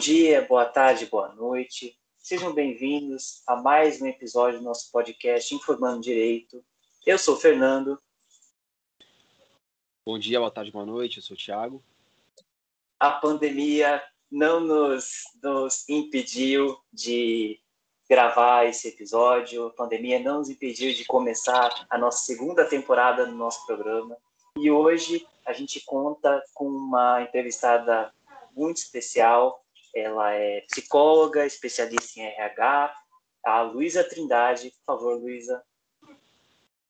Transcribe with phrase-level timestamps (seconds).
[0.00, 1.94] Bom dia, boa tarde, boa noite.
[2.16, 6.64] Sejam bem-vindos a mais um episódio do nosso podcast Informando Direito.
[7.04, 8.00] Eu sou o Fernando.
[10.02, 11.18] Bom dia, boa tarde, boa noite.
[11.18, 11.84] Eu sou o Thiago.
[12.98, 17.60] A pandemia não nos, nos impediu de
[18.08, 19.66] gravar esse episódio.
[19.66, 24.16] A pandemia não nos impediu de começar a nossa segunda temporada no nosso programa.
[24.56, 28.10] E hoje a gente conta com uma entrevistada
[28.56, 29.62] muito especial.
[29.94, 32.94] Ela é psicóloga, especialista em RH,
[33.44, 34.70] a Luísa Trindade.
[34.70, 35.62] Por favor, Luísa.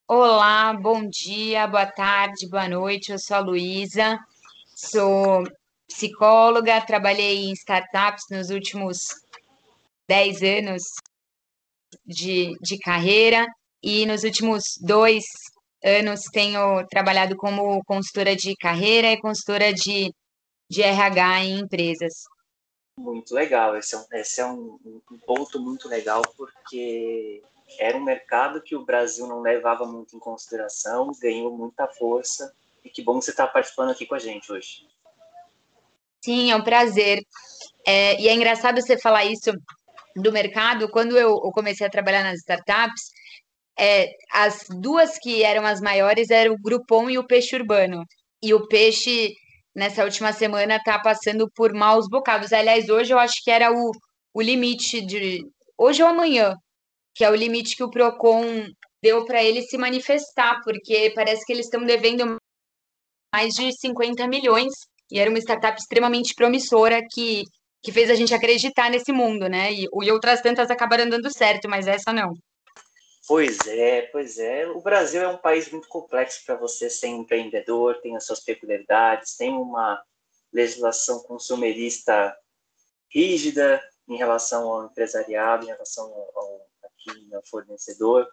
[0.06, 3.12] Olá, bom dia, boa tarde, boa noite.
[3.12, 4.18] Eu sou a Luísa,
[4.74, 5.45] sou
[5.87, 8.98] psicóloga, trabalhei em startups nos últimos
[10.09, 10.82] 10 anos
[12.04, 13.46] de, de carreira
[13.82, 15.24] e nos últimos dois
[15.82, 20.12] anos tenho trabalhado como consultora de carreira e consultora de,
[20.68, 22.12] de RH em empresas.
[22.96, 24.79] Muito legal, esse é, um, esse é um,
[25.10, 27.43] um ponto muito legal, porque
[27.79, 32.52] era um mercado que o Brasil não levava muito em consideração, ganhou muita força,
[32.85, 34.87] e que bom que você está participando aqui com a gente hoje.
[36.23, 37.24] Sim, é um prazer.
[37.87, 39.51] É, e é engraçado você falar isso
[40.15, 40.91] do mercado.
[40.91, 43.10] Quando eu, comecei a trabalhar nas startups,
[43.79, 48.04] é, as duas que eram as maiores eram o Groupon e o Peixe Urbano.
[48.43, 49.35] E o Peixe,
[49.74, 52.52] nessa última semana, está passando por maus bocados.
[52.52, 53.90] Aliás, hoje eu acho que era o,
[54.35, 55.40] o limite de.
[55.79, 56.54] Hoje ou amanhã,
[57.15, 58.66] que é o limite que o PROCON
[59.02, 62.37] deu para ele se manifestar, porque parece que eles estão devendo
[63.32, 64.72] mais de 50 milhões.
[65.10, 67.42] E era uma startup extremamente promissora que,
[67.82, 69.72] que fez a gente acreditar nesse mundo, né?
[69.72, 72.32] E, e outras tantas acabaram dando certo, mas essa não.
[73.30, 74.66] Pois é, pois é.
[74.66, 79.36] O Brasil é um país muito complexo para você ser empreendedor, tem as suas peculiaridades,
[79.36, 80.02] tem uma
[80.52, 82.36] legislação consumerista
[83.08, 88.26] rígida em relação ao empresariado, em relação ao, ao aqui, ao fornecedor.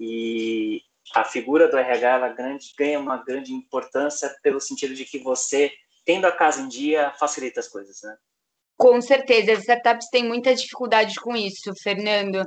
[0.00, 0.82] E
[1.14, 5.70] a figura do RH ela grande, ganha uma grande importância pelo sentido de que você,
[6.04, 8.16] tendo a casa em dia, facilita as coisas, né?
[8.76, 12.44] Com certeza, as startups têm muita dificuldade com isso, Fernando.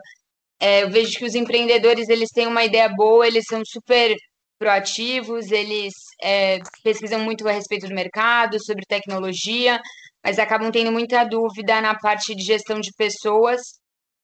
[0.62, 4.16] É, eu vejo que os empreendedores eles têm uma ideia boa, eles são super
[4.60, 5.92] proativos, eles
[6.22, 9.82] é, pesquisam muito a respeito do mercado, sobre tecnologia,
[10.24, 13.60] mas acabam tendo muita dúvida na parte de gestão de pessoas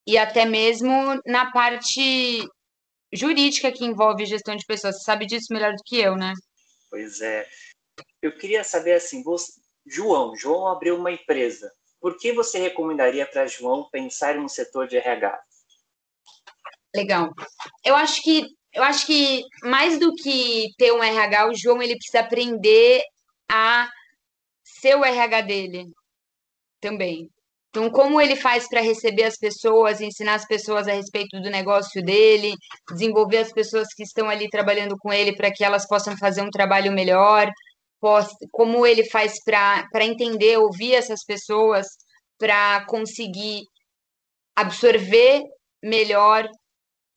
[0.06, 2.48] e até mesmo na parte
[3.12, 4.98] jurídica que envolve gestão de pessoas.
[4.98, 6.34] Você sabe disso melhor do que eu, né?
[6.88, 7.48] Pois é.
[8.22, 9.52] Eu queria saber assim, você,
[9.88, 11.72] João, João abriu uma empresa.
[12.00, 15.40] Por que você recomendaria para João pensar em um setor de RH?
[16.96, 17.30] Legal.
[17.84, 21.96] Eu acho que eu acho que mais do que ter um RH, o João ele
[21.98, 23.02] precisa aprender
[23.50, 23.90] a
[24.64, 25.86] ser o RH dele
[26.80, 27.30] também.
[27.70, 32.04] Então, como ele faz para receber as pessoas, ensinar as pessoas a respeito do negócio
[32.04, 32.54] dele,
[32.92, 36.50] desenvolver as pessoas que estão ali trabalhando com ele para que elas possam fazer um
[36.50, 37.50] trabalho melhor,
[38.52, 41.88] como ele faz para entender, ouvir essas pessoas,
[42.38, 43.62] para conseguir
[44.56, 45.44] absorver
[45.84, 46.48] melhor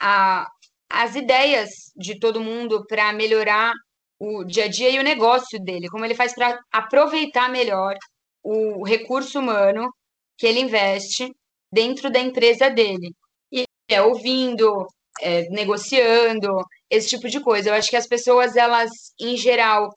[0.00, 0.47] a,
[0.88, 3.72] as ideias de todo mundo para melhorar
[4.19, 7.94] o dia a dia e o negócio dele, como ele faz para aproveitar melhor
[8.43, 9.91] o recurso humano
[10.38, 11.31] que ele investe
[11.72, 13.12] dentro da empresa dele.
[13.53, 14.87] E é ouvindo,
[15.21, 16.49] é, negociando,
[16.91, 17.71] esse tipo de coisa.
[17.71, 18.91] Eu acho que as pessoas, elas,
[19.21, 19.91] em geral,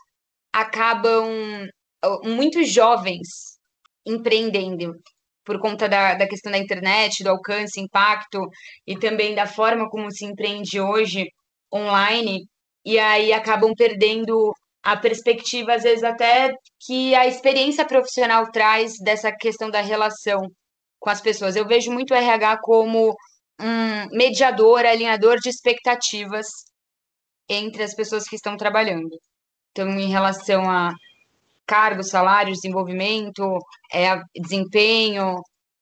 [0.54, 1.28] acabam
[2.24, 3.58] muito jovens
[4.06, 4.94] empreendendo
[5.44, 8.40] por conta da, da questão da internet, do alcance, impacto
[8.88, 11.26] e também da forma como se empreende hoje
[11.74, 12.46] online,
[12.86, 14.54] e aí acabam perdendo
[14.84, 16.54] a perspectiva, às vezes, até
[16.86, 20.42] que a experiência profissional traz dessa questão da relação
[21.00, 21.56] com as pessoas.
[21.56, 23.16] Eu vejo muito o RH como
[23.62, 26.46] um mediador, alinhador de expectativas
[27.48, 29.18] entre as pessoas que estão trabalhando.
[29.72, 30.94] Então, em relação a
[31.68, 33.58] cargos, salários, desenvolvimento,
[33.92, 35.36] é, desempenho,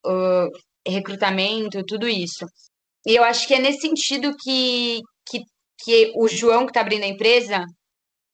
[0.05, 0.49] uh,
[0.87, 2.45] recrutamento, tudo isso.
[3.05, 5.41] E eu acho que é nesse sentido que, que,
[5.83, 7.65] que o João, que está abrindo a empresa,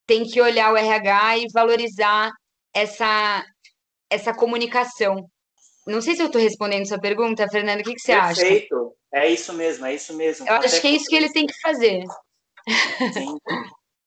[0.05, 2.31] tem que olhar o RH e valorizar
[2.73, 3.44] essa,
[4.09, 5.25] essa comunicação.
[5.85, 8.31] Não sei se eu estou respondendo sua pergunta, Fernando, o que, que você Perfeito.
[8.31, 8.41] acha?
[8.41, 10.47] Perfeito, é isso mesmo, é isso mesmo.
[10.47, 12.03] Eu acho Até que é isso que ele tem que fazer.
[13.13, 13.38] Sim,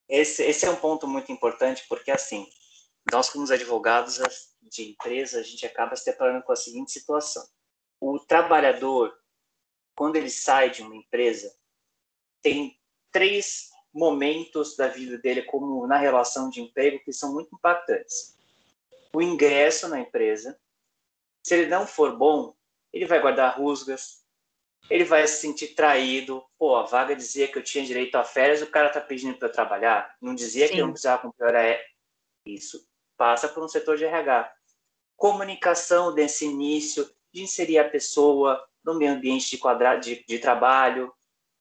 [0.08, 2.46] esse, esse é um ponto muito importante, porque assim,
[3.10, 4.18] nós como advogados
[4.62, 7.46] de empresa, a gente acaba se deparando com a seguinte situação.
[8.00, 9.16] O trabalhador,
[9.94, 11.54] quando ele sai de uma empresa,
[12.42, 12.78] tem
[13.10, 18.38] três momentos da vida dele, como na relação de emprego, que são muito impactantes.
[19.12, 20.58] O ingresso na empresa,
[21.42, 22.54] Se ele não for bom,
[22.92, 24.22] ele vai guardar rusgas,
[24.90, 26.44] ele vai se sentir traído.
[26.58, 29.48] Pô, a vaga dizia que eu tinha direito a férias, o cara tá pedindo para
[29.48, 30.14] eu trabalhar.
[30.20, 30.74] Não dizia Sim.
[30.74, 31.82] que eu não precisava cumprir hora é.
[32.44, 32.89] Isso
[33.20, 34.50] passa por um setor de RH.
[35.14, 41.12] Comunicação desse início, de inserir a pessoa no meio ambiente de, de, de trabalho.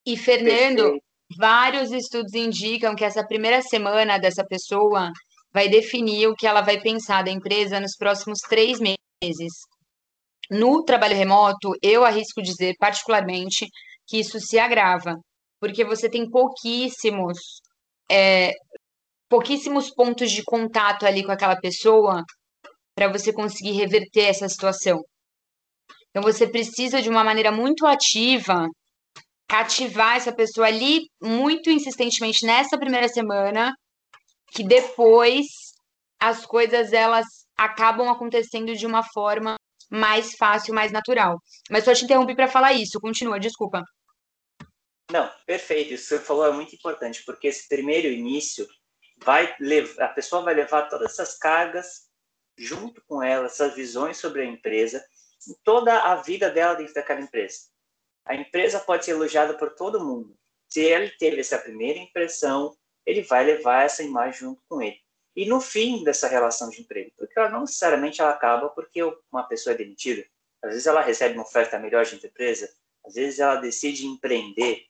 [0.05, 1.03] E, Fernando, Perfeito.
[1.37, 5.11] vários estudos indicam que essa primeira semana dessa pessoa
[5.51, 9.53] vai definir o que ela vai pensar da empresa nos próximos três meses.
[10.49, 13.67] No trabalho remoto, eu arrisco dizer, particularmente,
[14.07, 15.19] que isso se agrava,
[15.59, 17.37] porque você tem pouquíssimos,
[18.09, 18.53] é,
[19.29, 22.23] pouquíssimos pontos de contato ali com aquela pessoa
[22.95, 25.01] para você conseguir reverter essa situação.
[26.09, 28.67] Então, você precisa, de uma maneira muito ativa,
[29.47, 33.73] cativar essa pessoa ali muito insistentemente nessa primeira semana,
[34.51, 35.45] que depois
[36.19, 39.55] as coisas elas acabam acontecendo de uma forma
[39.89, 41.39] mais fácil, mais natural.
[41.69, 42.99] Mas só te interrompi para falar isso.
[42.99, 43.83] Continua, desculpa.
[45.11, 45.93] Não, perfeito.
[45.93, 48.67] Isso que você falou é muito importante, porque esse primeiro início
[49.23, 52.09] vai levar, a pessoa vai levar todas essas cargas
[52.57, 55.03] junto com ela, essas visões sobre a empresa,
[55.63, 57.67] toda a vida dela dentro daquela empresa.
[58.25, 60.37] A empresa pode ser elogiada por todo mundo.
[60.67, 64.99] Se ele teve essa primeira impressão, ele vai levar essa imagem junto com ele.
[65.35, 69.01] E no fim dessa relação de emprego, porque ela não necessariamente ela acaba porque
[69.31, 70.25] uma pessoa é demitida.
[70.61, 72.69] Às vezes ela recebe uma oferta melhor de empresa,
[73.05, 74.85] às vezes ela decide empreender,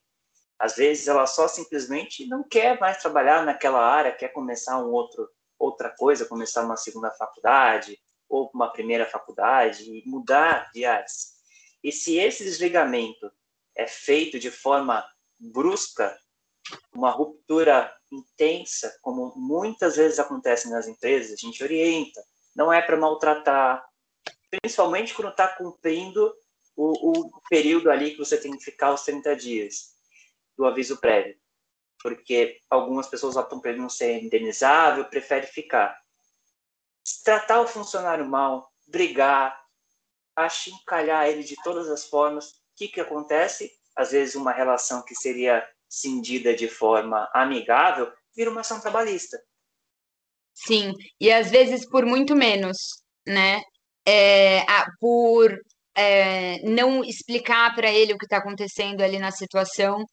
[0.59, 5.29] às vezes ela só simplesmente não quer mais trabalhar naquela área, quer começar um outro
[5.57, 11.33] outra coisa, começar uma segunda faculdade ou uma primeira faculdade e mudar de áreas.
[11.83, 13.29] E se esse desligamento
[13.75, 15.05] é feito de forma
[15.37, 16.17] brusca,
[16.93, 22.23] uma ruptura intensa, como muitas vezes acontece nas empresas, a gente orienta,
[22.55, 23.85] não é para maltratar,
[24.49, 26.33] principalmente quando está cumprindo
[26.75, 29.98] o, o, período ali que você tem que ficar os 30 dias
[30.59, 31.37] do aviso prévio.
[32.03, 35.97] Porque algumas pessoas optam por não ser indenizável, prefere ficar.
[37.23, 39.57] Tratar o funcionário mal, brigar,
[40.35, 43.71] achincalhar ele de todas as formas, o que, que acontece?
[43.95, 49.41] Às vezes uma relação que seria cindida de forma amigável, vira uma ação trabalhista.
[50.53, 52.77] Sim, e às vezes por muito menos,
[53.25, 53.61] né?
[54.05, 54.65] É,
[54.99, 55.57] por
[55.95, 60.05] é, não explicar para ele o que está acontecendo ali na situação.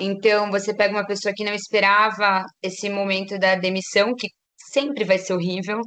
[0.00, 5.18] Então, você pega uma pessoa que não esperava esse momento da demissão, que sempre vai
[5.18, 5.80] ser horrível.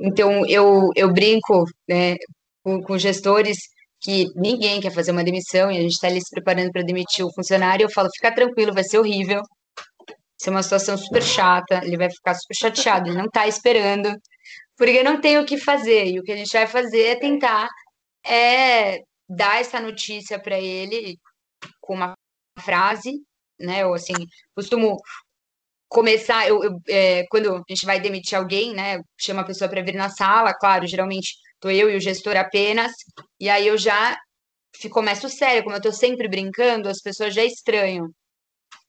[0.00, 2.16] Então, eu, eu brinco né,
[2.62, 3.58] com, com gestores
[4.00, 7.24] que ninguém quer fazer uma demissão e a gente está ali se preparando para demitir
[7.24, 9.42] o funcionário, eu falo, fica tranquilo, vai ser horrível.
[10.06, 14.14] Vai ser uma situação super chata, ele vai ficar super chateado, ele não está esperando,
[14.76, 16.06] porque não tem o que fazer.
[16.06, 17.68] E o que a gente vai fazer é tentar
[18.24, 18.98] é,
[19.28, 21.18] dar essa notícia para ele
[21.80, 22.14] com uma
[22.58, 23.12] frase,
[23.58, 23.86] né?
[23.86, 24.14] Ou assim,
[24.54, 24.96] costumo
[25.88, 29.00] começar, eu, eu é, quando a gente vai demitir alguém, né?
[29.18, 32.92] Chama a pessoa para vir na sala, claro, geralmente Tô eu e o gestor apenas,
[33.40, 34.16] e aí eu já
[34.90, 38.08] começo sério, como eu tô sempre brincando, as pessoas já estranham.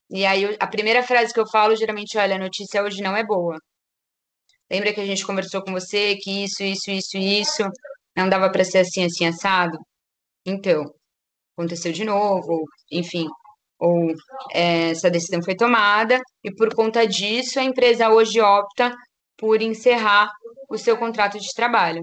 [0.10, 3.24] E aí a primeira frase que eu falo, geralmente, olha, a notícia hoje não é
[3.26, 3.58] boa.
[4.70, 7.64] Lembra que a gente conversou com você que isso, isso, isso, isso
[8.16, 9.78] não dava para ser assim, assim, assado?
[10.46, 10.94] Então,
[11.58, 13.28] aconteceu de novo, enfim,
[13.80, 14.12] ou
[14.54, 18.96] é, essa decisão foi tomada, e por conta disso a empresa hoje opta
[19.38, 20.30] por encerrar
[20.70, 22.02] o seu contrato de trabalho.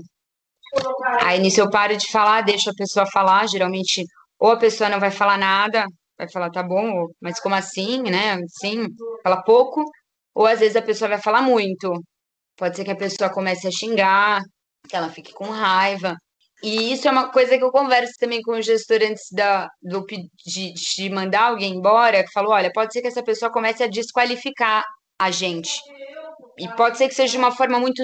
[1.23, 4.05] Aí nisso eu paro de falar, deixo a pessoa falar, geralmente
[4.39, 5.87] ou a pessoa não vai falar nada,
[6.19, 8.39] vai falar tá bom, mas como assim, né?
[8.49, 8.87] Sim,
[9.23, 9.85] fala pouco,
[10.35, 11.93] ou às vezes a pessoa vai falar muito.
[12.57, 14.41] Pode ser que a pessoa comece a xingar,
[14.89, 16.17] que ela fique com raiva.
[16.65, 20.03] E isso é uma coisa que eu converso também com o gestor antes da, do,
[20.47, 23.87] de, de mandar alguém embora, que falou, olha, pode ser que essa pessoa comece a
[23.87, 24.83] desqualificar
[25.19, 25.79] a gente.
[26.59, 28.03] E pode ser que seja de uma forma muito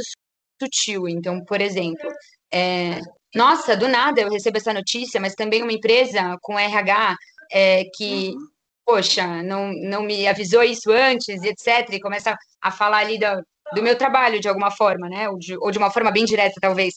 [0.63, 1.09] sutil.
[1.09, 2.07] Então, por exemplo,
[2.53, 3.01] é,
[3.35, 7.17] nossa, do nada eu recebo essa notícia, mas também uma empresa com RH
[7.51, 8.47] é, que, uhum.
[8.85, 13.83] poxa, não, não me avisou isso antes, etc., e começa a falar ali do, do
[13.83, 15.31] meu trabalho de alguma forma, né?
[15.31, 16.97] Ou de, ou de uma forma bem direta, talvez.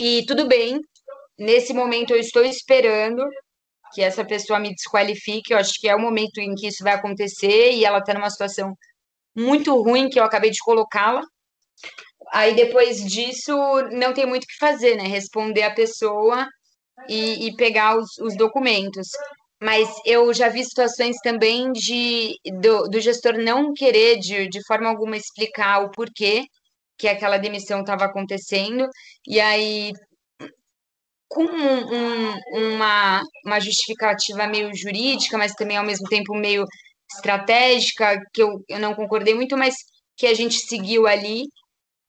[0.00, 0.80] E tudo bem,
[1.38, 3.22] nesse momento eu estou esperando
[3.92, 6.94] que essa pessoa me desqualifique, eu acho que é o momento em que isso vai
[6.94, 8.74] acontecer e ela está numa situação
[9.36, 11.22] muito ruim que eu acabei de colocá-la.
[12.32, 13.54] Aí depois disso
[13.92, 15.04] não tem muito o que fazer, né?
[15.04, 16.48] Responder a pessoa
[17.08, 19.08] e, e pegar os, os, documentos.
[19.62, 24.88] Mas eu já vi situações também de do, do gestor não querer de, de forma
[24.88, 26.44] alguma explicar o porquê
[26.98, 28.88] que aquela demissão estava acontecendo,
[29.26, 29.92] e aí
[31.28, 36.64] com um, uma, uma justificativa meio jurídica, mas também ao mesmo tempo meio
[37.12, 39.74] estratégica, que eu, eu não concordei muito, mas
[40.16, 41.42] que a gente seguiu ali.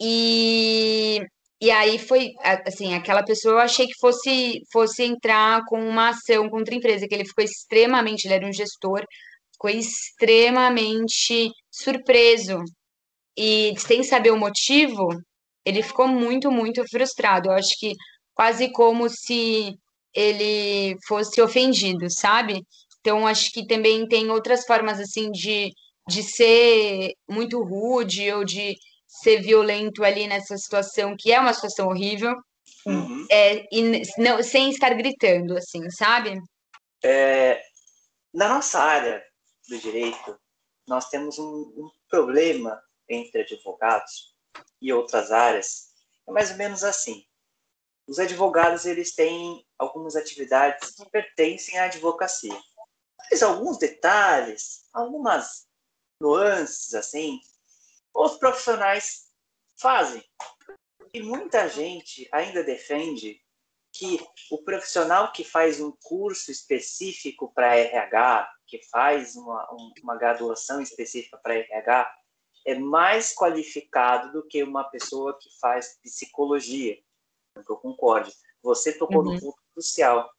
[0.01, 1.19] E,
[1.61, 2.31] e aí foi,
[2.67, 7.07] assim, aquela pessoa eu achei que fosse, fosse entrar com uma ação contra a empresa,
[7.07, 9.03] que ele ficou extremamente, ele era um gestor,
[9.53, 12.59] ficou extremamente surpreso.
[13.37, 15.07] E sem saber o motivo,
[15.65, 17.49] ele ficou muito, muito frustrado.
[17.49, 17.93] Eu acho que
[18.33, 19.75] quase como se
[20.13, 22.61] ele fosse ofendido, sabe?
[22.99, 25.71] Então, acho que também tem outras formas, assim, de,
[26.07, 28.75] de ser muito rude ou de
[29.07, 32.33] ser violento ali nessa situação, que é uma situação horrível,
[32.85, 33.25] uhum.
[33.29, 36.39] é, e não, sem estar gritando, assim, sabe?
[37.03, 37.61] É,
[38.33, 39.23] na nossa área
[39.69, 40.37] do direito,
[40.87, 44.35] nós temos um, um problema entre advogados
[44.81, 45.91] e outras áreas.
[46.27, 47.25] É mais ou menos assim.
[48.07, 52.57] Os advogados eles têm algumas atividades que pertencem à advocacia
[53.29, 55.67] mas alguns detalhes, algumas
[56.19, 57.39] nuances assim,
[58.13, 59.27] os profissionais
[59.77, 60.23] fazem.
[61.13, 63.41] E muita gente ainda defende
[63.91, 64.19] que
[64.51, 69.67] o profissional que faz um curso específico para RH, que faz uma,
[70.03, 72.13] uma graduação específica para RH,
[72.65, 76.97] é mais qualificado do que uma pessoa que faz psicologia.
[77.55, 78.31] Eu concordo.
[78.61, 79.33] Você tocou uhum.
[79.33, 80.29] no ponto crucial.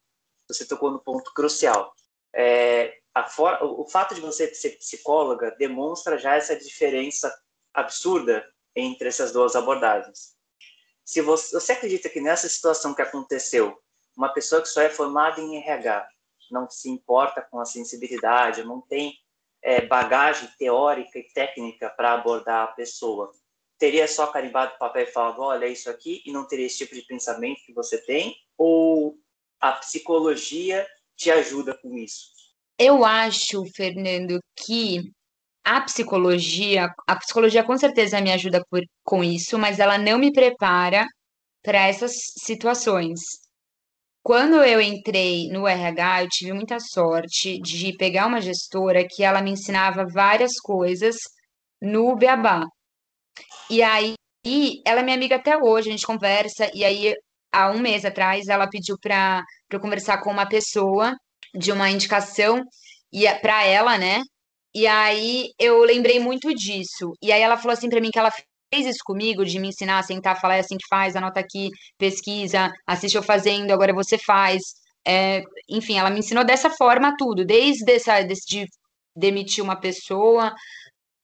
[0.49, 1.95] Você tocou no ponto crucial
[2.37, 2.99] é,
[3.31, 7.35] for, o fato de você ser psicóloga demonstra já essa diferença
[7.73, 10.37] absurda entre essas duas abordagens.
[11.03, 13.81] Se você, você acredita que nessa situação que aconteceu,
[14.15, 16.07] uma pessoa que só é formada em RH
[16.51, 19.19] não se importa com a sensibilidade, não tem
[19.63, 23.31] é, bagagem teórica e técnica para abordar a pessoa,
[23.79, 26.79] teria só carimbado o papel e falado, olha, é isso aqui, e não teria esse
[26.79, 28.37] tipo de pensamento que você tem?
[28.57, 29.19] Ou
[29.61, 30.87] a psicologia
[31.17, 32.31] te ajuda com isso?
[32.79, 35.11] Eu acho, Fernando, que
[35.65, 40.33] a psicologia, a psicologia com certeza me ajuda por, com isso, mas ela não me
[40.33, 41.07] prepara
[41.63, 43.21] para essas situações.
[44.27, 49.41] Quando eu entrei no RH, eu tive muita sorte de pegar uma gestora que ela
[49.41, 51.15] me ensinava várias coisas
[51.81, 52.65] no Beabá.
[53.71, 54.15] E aí,
[54.85, 57.15] ela é minha amiga até hoje, a gente conversa, e aí,
[57.53, 61.15] há um mês atrás, ela pediu para eu conversar com uma pessoa
[61.55, 62.65] de uma indicação
[63.13, 64.23] e para ela, né?
[64.75, 67.13] E aí eu lembrei muito disso.
[67.23, 68.33] E aí ela falou assim para mim que ela
[68.73, 71.71] fez isso comigo, de me ensinar a sentar, falar é assim que faz, anota aqui,
[71.99, 74.63] pesquisa, assiste eu fazendo, agora você faz.
[75.07, 78.67] É, enfim, ela me ensinou dessa forma tudo, desde essa, de
[79.15, 80.53] demitir uma pessoa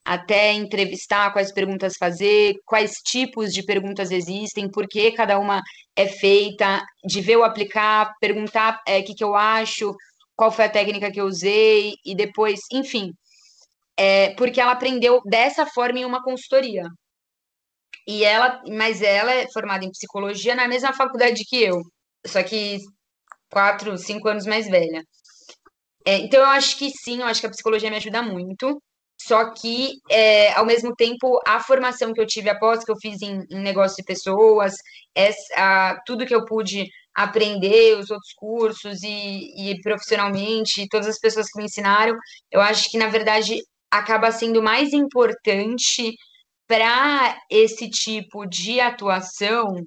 [0.04, 5.62] até entrevistar, quais perguntas fazer, quais tipos de perguntas existem, por que cada uma
[5.94, 9.94] é feita, de ver o aplicar, perguntar o é, que, que eu acho,
[10.34, 13.12] qual foi a técnica que eu usei, e depois, enfim.
[13.96, 16.84] É, porque ela aprendeu dessa forma em uma consultoria.
[18.06, 21.80] E ela, mas ela é formada em psicologia na mesma faculdade que eu,
[22.26, 22.78] só que
[23.50, 25.02] quatro, cinco anos mais velha.
[26.04, 28.80] É, então eu acho que sim, eu acho que a psicologia me ajuda muito.
[29.21, 33.23] Só que, é, ao mesmo tempo, a formação que eu tive após que eu fiz
[33.23, 34.75] em, em negócio de pessoas,
[35.14, 41.18] essa, a, tudo que eu pude aprender, os outros cursos e, e profissionalmente, todas as
[41.21, 42.16] pessoas que me ensinaram,
[42.50, 46.12] eu acho que, na verdade, acaba sendo mais importante
[46.73, 49.85] para esse tipo de atuação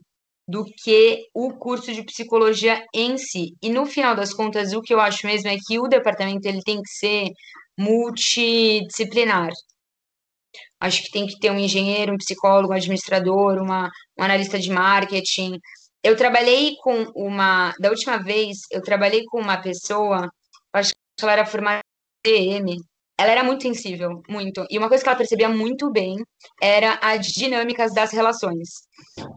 [0.48, 3.56] do que o curso de psicologia em si.
[3.60, 6.62] E no final das contas, o que eu acho mesmo é que o departamento ele
[6.62, 7.30] tem que ser
[7.76, 9.50] multidisciplinar.
[10.80, 14.70] Acho que tem que ter um engenheiro, um psicólogo, um administrador, uma, um analista de
[14.70, 15.58] marketing.
[16.04, 17.74] Eu trabalhei com uma.
[17.80, 20.30] Da última vez, eu trabalhei com uma pessoa,
[20.72, 21.82] acho que ela era formada
[22.28, 22.78] em.
[23.18, 24.66] Ela era muito sensível, muito.
[24.70, 26.18] E uma coisa que ela percebia muito bem
[26.62, 28.70] era as dinâmicas das relações.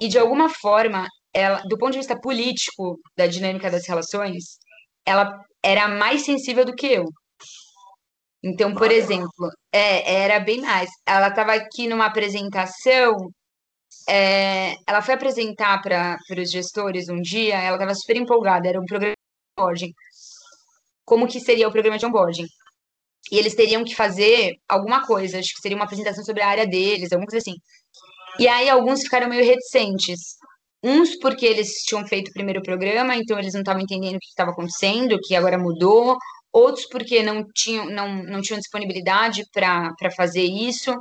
[0.00, 4.58] E de alguma forma, ela, do ponto de vista político da dinâmica das relações,
[5.06, 5.32] ela
[5.62, 7.04] era mais sensível do que eu.
[8.42, 10.90] Então, por exemplo, é, era bem mais.
[11.06, 13.16] Ela estava aqui numa apresentação,
[14.08, 18.84] é, ela foi apresentar para os gestores um dia, ela estava super empolgada, era um
[18.84, 19.92] programa de onboarding.
[21.04, 22.46] Como que seria o programa de onboarding?
[23.30, 26.66] E eles teriam que fazer alguma coisa, acho que seria uma apresentação sobre a área
[26.66, 27.56] deles, alguma coisa assim.
[28.38, 30.36] E aí alguns ficaram meio reticentes.
[30.82, 34.28] Uns porque eles tinham feito o primeiro programa, então eles não estavam entendendo o que
[34.28, 36.16] estava acontecendo, que agora mudou,
[36.52, 40.94] outros porque não tinham, não, não tinham disponibilidade para fazer isso.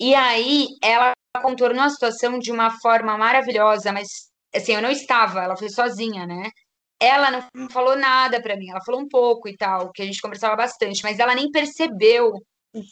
[0.00, 1.12] E aí ela
[1.42, 4.08] contornou a situação de uma forma maravilhosa, mas
[4.54, 6.50] assim, eu não estava, ela foi sozinha, né?
[7.00, 10.20] Ela não falou nada para mim, ela falou um pouco e tal, que a gente
[10.20, 12.32] conversava bastante, mas ela nem percebeu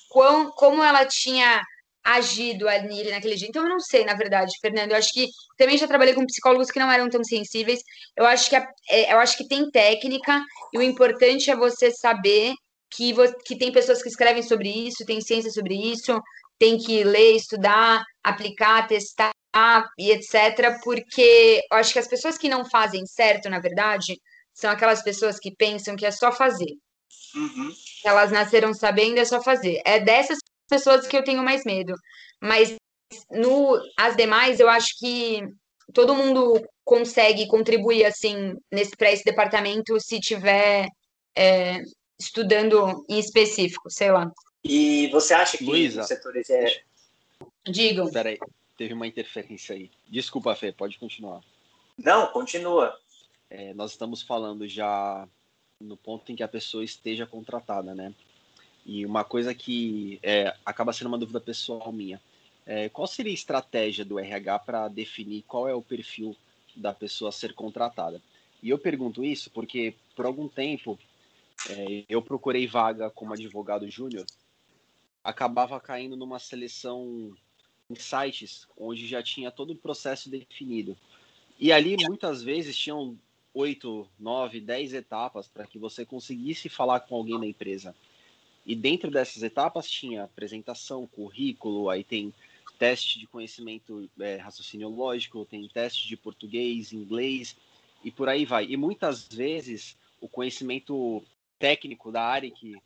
[0.09, 1.62] quão, como ela tinha
[2.05, 3.49] agido ali naquele dia.
[3.49, 4.93] Então, eu não sei, na verdade, Fernando.
[4.93, 7.81] Eu acho que também já trabalhei com psicólogos que não eram tão sensíveis.
[8.17, 12.55] Eu acho que, é, eu acho que tem técnica, e o importante é você saber
[12.91, 16.19] que, que tem pessoas que escrevem sobre isso, tem ciência sobre isso,
[16.59, 19.31] tem que ler, estudar, aplicar, testar
[19.99, 20.78] e etc.
[20.83, 24.21] Porque eu acho que as pessoas que não fazem certo, na verdade,
[24.52, 26.76] são aquelas pessoas que pensam que é só fazer.
[27.35, 27.73] Uhum.
[28.05, 29.81] Elas nasceram sabendo, é só fazer.
[29.85, 30.38] É dessas
[30.69, 31.95] pessoas que eu tenho mais medo.
[32.40, 32.75] Mas
[33.31, 35.43] no as demais, eu acho que
[35.93, 40.88] todo mundo consegue contribuir assim nesse para esse departamento se tiver
[41.37, 41.83] é,
[42.19, 44.31] estudando em específico, sei lá.
[44.64, 46.83] E você acha que Luísa, os setores é...
[47.64, 48.11] Digam.
[48.11, 48.38] Peraí,
[48.78, 49.90] teve uma interferência aí.
[50.06, 51.42] Desculpa, Fê, pode continuar.
[51.99, 52.97] Não, continua.
[53.50, 55.28] É, nós estamos falando já
[55.80, 58.14] no ponto em que a pessoa esteja contratada, né?
[58.87, 62.20] E uma coisa que é, acaba sendo uma dúvida pessoal minha.
[62.64, 66.37] É, qual seria a estratégia do RH para definir qual é o perfil
[66.76, 68.23] da pessoa a ser contratada?
[68.62, 70.99] E eu pergunto isso porque, por algum tempo,
[71.68, 74.25] é, eu procurei vaga como advogado júnior,
[75.25, 77.35] acabava caindo numa seleção
[77.97, 80.97] sites onde já tinha todo o processo definido.
[81.59, 83.18] E ali, muitas vezes, tinham
[83.54, 87.95] oito, nove, dez etapas para que você conseguisse falar com alguém na empresa.
[88.64, 92.33] E dentro dessas etapas tinha apresentação, currículo, aí tem
[92.78, 97.56] teste de conhecimento, é, raciocínio lógico, tem teste de português, inglês
[98.04, 98.67] e por aí vai.
[98.67, 101.25] E muitas vezes o conhecimento
[101.58, 102.76] técnico da área que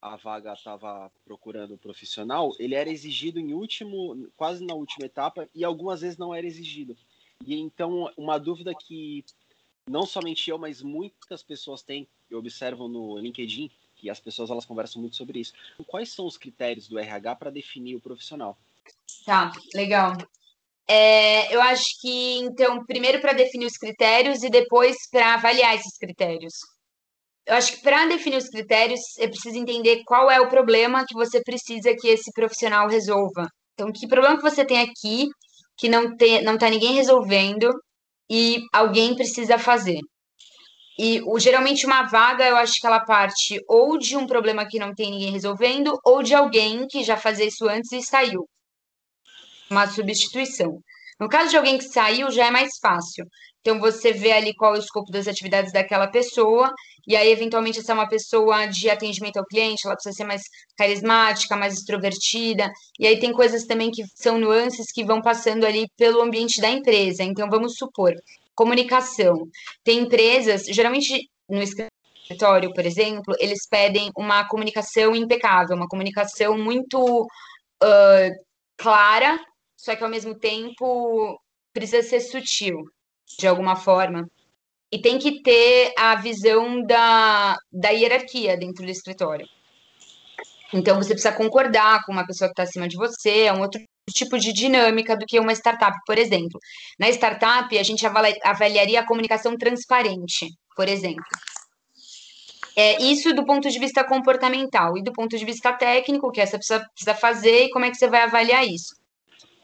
[0.00, 5.64] a vaga estava procurando profissional, ele era exigido em último, quase na última etapa e
[5.64, 6.96] algumas vezes não era exigido.
[7.44, 9.24] E então uma dúvida que
[9.88, 14.64] não somente eu, mas muitas pessoas têm, eu observo no LinkedIn, que as pessoas elas
[14.64, 15.52] conversam muito sobre isso.
[15.86, 18.56] Quais são os critérios do RH para definir o profissional?
[19.26, 20.12] Tá, legal.
[20.88, 25.96] É, eu acho que, então, primeiro para definir os critérios e depois para avaliar esses
[25.98, 26.54] critérios.
[27.50, 31.14] Eu acho que para definir os critérios, é preciso entender qual é o problema que
[31.14, 33.48] você precisa que esse profissional resolva.
[33.74, 35.26] Então, que problema que você tem aqui
[35.76, 37.68] que não tem, não está ninguém resolvendo
[38.30, 39.98] e alguém precisa fazer.
[40.96, 44.78] E o, geralmente uma vaga, eu acho que ela parte ou de um problema que
[44.78, 48.48] não tem ninguém resolvendo, ou de alguém que já fazia isso antes e saiu.
[49.68, 50.78] Uma substituição.
[51.18, 53.26] No caso de alguém que saiu, já é mais fácil.
[53.60, 56.72] Então, você vê ali qual é o escopo das atividades daquela pessoa,
[57.06, 60.42] e aí, eventualmente, essa é uma pessoa de atendimento ao cliente, ela precisa ser mais
[60.76, 65.86] carismática, mais extrovertida, e aí tem coisas também que são nuances que vão passando ali
[65.96, 67.22] pelo ambiente da empresa.
[67.22, 68.14] Então, vamos supor,
[68.54, 69.48] Comunicação.
[69.82, 77.22] Tem empresas, geralmente no escritório, por exemplo, eles pedem uma comunicação impecável, uma comunicação muito
[77.22, 78.44] uh,
[78.76, 79.38] clara,
[79.76, 81.40] só que ao mesmo tempo
[81.72, 82.84] precisa ser sutil,
[83.38, 84.28] de alguma forma.
[84.92, 89.46] E tem que ter a visão da, da hierarquia dentro do escritório.
[90.72, 93.80] Então, você precisa concordar com uma pessoa que está acima de você, é um outro
[94.12, 96.58] tipo de dinâmica do que uma startup, por exemplo.
[96.98, 101.24] Na startup, a gente avaliaria a comunicação transparente, por exemplo.
[102.76, 106.56] É, isso do ponto de vista comportamental e do ponto de vista técnico, que essa
[106.56, 108.94] pessoa precisa fazer e como é que você vai avaliar isso.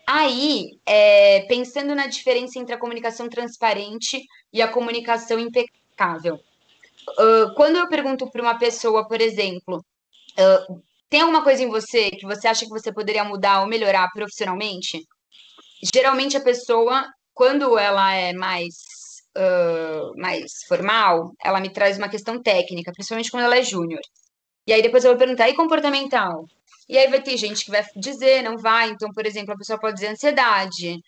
[0.07, 6.38] Aí, é, pensando na diferença entre a comunicação transparente e a comunicação impecável.
[7.19, 12.11] Uh, quando eu pergunto para uma pessoa, por exemplo, uh, tem alguma coisa em você
[12.11, 15.01] que você acha que você poderia mudar ou melhorar profissionalmente?
[15.95, 18.75] Geralmente a pessoa, quando ela é mais,
[19.37, 24.01] uh, mais formal, ela me traz uma questão técnica, principalmente quando ela é júnior.
[24.66, 26.46] E aí depois eu vou perguntar, e comportamental?
[26.88, 28.90] E aí vai ter gente que vai dizer, não vai.
[28.90, 31.00] Então, por exemplo, a pessoa pode dizer ansiedade,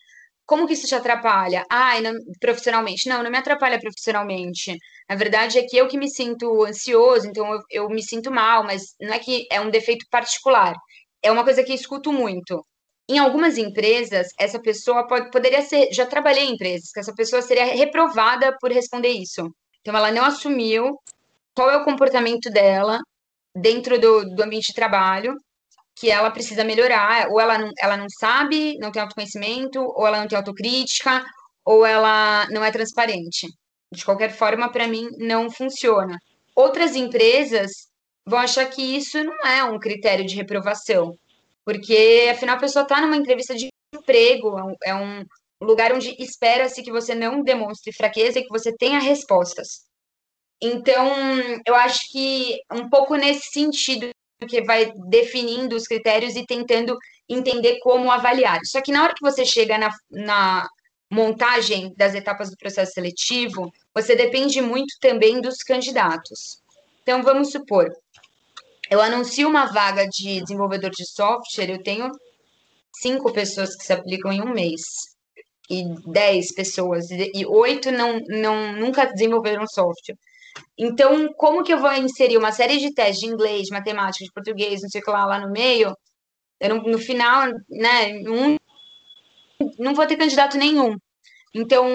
[0.46, 1.64] como que isso te atrapalha?
[1.70, 3.08] Ai, não, profissionalmente.
[3.08, 4.76] Não, não me atrapalha profissionalmente.
[5.08, 8.64] Na verdade, é que eu que me sinto ansioso, então eu, eu me sinto mal,
[8.64, 10.74] mas não é que é um defeito particular.
[11.22, 12.64] É uma coisa que eu escuto muito.
[13.08, 15.88] Em algumas empresas, essa pessoa pode, poderia ser.
[15.92, 19.50] Já trabalhei em empresas que essa pessoa seria reprovada por responder isso.
[19.80, 20.98] Então, ela não assumiu
[21.54, 23.00] qual é o comportamento dela
[23.60, 25.34] dentro do, do ambiente de trabalho
[25.96, 30.20] que ela precisa melhorar, ou ela não, ela não sabe, não tem autoconhecimento, ou ela
[30.20, 31.24] não tem autocrítica,
[31.64, 33.48] ou ela não é transparente.
[33.92, 36.16] De qualquer forma, para mim, não funciona.
[36.54, 37.70] Outras empresas
[38.24, 41.14] vão achar que isso não é um critério de reprovação,
[41.64, 45.24] porque afinal a pessoa está numa entrevista de emprego, é um,
[45.60, 49.88] lugar onde espera-se que você não demonstre fraqueza e que você tenha respostas.
[50.60, 51.08] Então,
[51.66, 54.10] eu acho que um pouco nesse sentido
[54.48, 56.96] que vai definindo os critérios e tentando
[57.28, 58.58] entender como avaliar.
[58.64, 60.68] Só que na hora que você chega na, na
[61.10, 66.60] montagem das etapas do processo seletivo, você depende muito também dos candidatos.
[67.02, 67.90] Então, vamos supor,
[68.90, 72.10] eu anuncio uma vaga de desenvolvedor de software, eu tenho
[73.00, 74.82] cinco pessoas que se aplicam em um mês
[75.70, 80.16] e dez pessoas e oito não, não nunca desenvolveram software.
[80.76, 84.32] Então, como que eu vou inserir uma série de testes de inglês, de matemática, de
[84.32, 85.96] português, não sei o que lá, lá no meio?
[86.60, 88.56] Eu não, no final, né, um,
[89.78, 90.96] não vou ter candidato nenhum.
[91.54, 91.86] Então,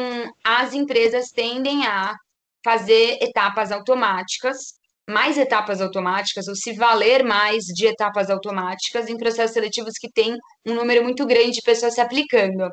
[0.43, 2.15] as empresas tendem a
[2.63, 4.73] fazer etapas automáticas,
[5.09, 10.37] mais etapas automáticas, ou se valer mais de etapas automáticas em processos seletivos que tem
[10.65, 12.63] um número muito grande de pessoas se aplicando.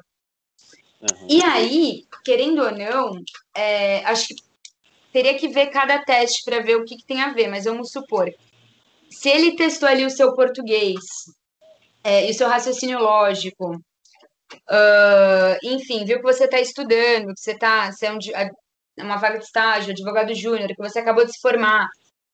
[1.01, 1.27] Uhum.
[1.29, 3.11] E aí, querendo ou não,
[3.57, 4.35] é, acho que
[5.13, 7.91] teria que ver cada teste para ver o que, que, tem a ver, mas vamos
[7.91, 8.33] supor.
[9.11, 11.01] Se ele testou ali o seu português
[12.05, 13.75] é, e o seu raciocínio lógico,
[14.55, 18.19] uh, enfim, viu que você está estudando, que você está, você é um,
[18.99, 21.89] uma vaga de estágio, advogado júnior, que você acabou de se formar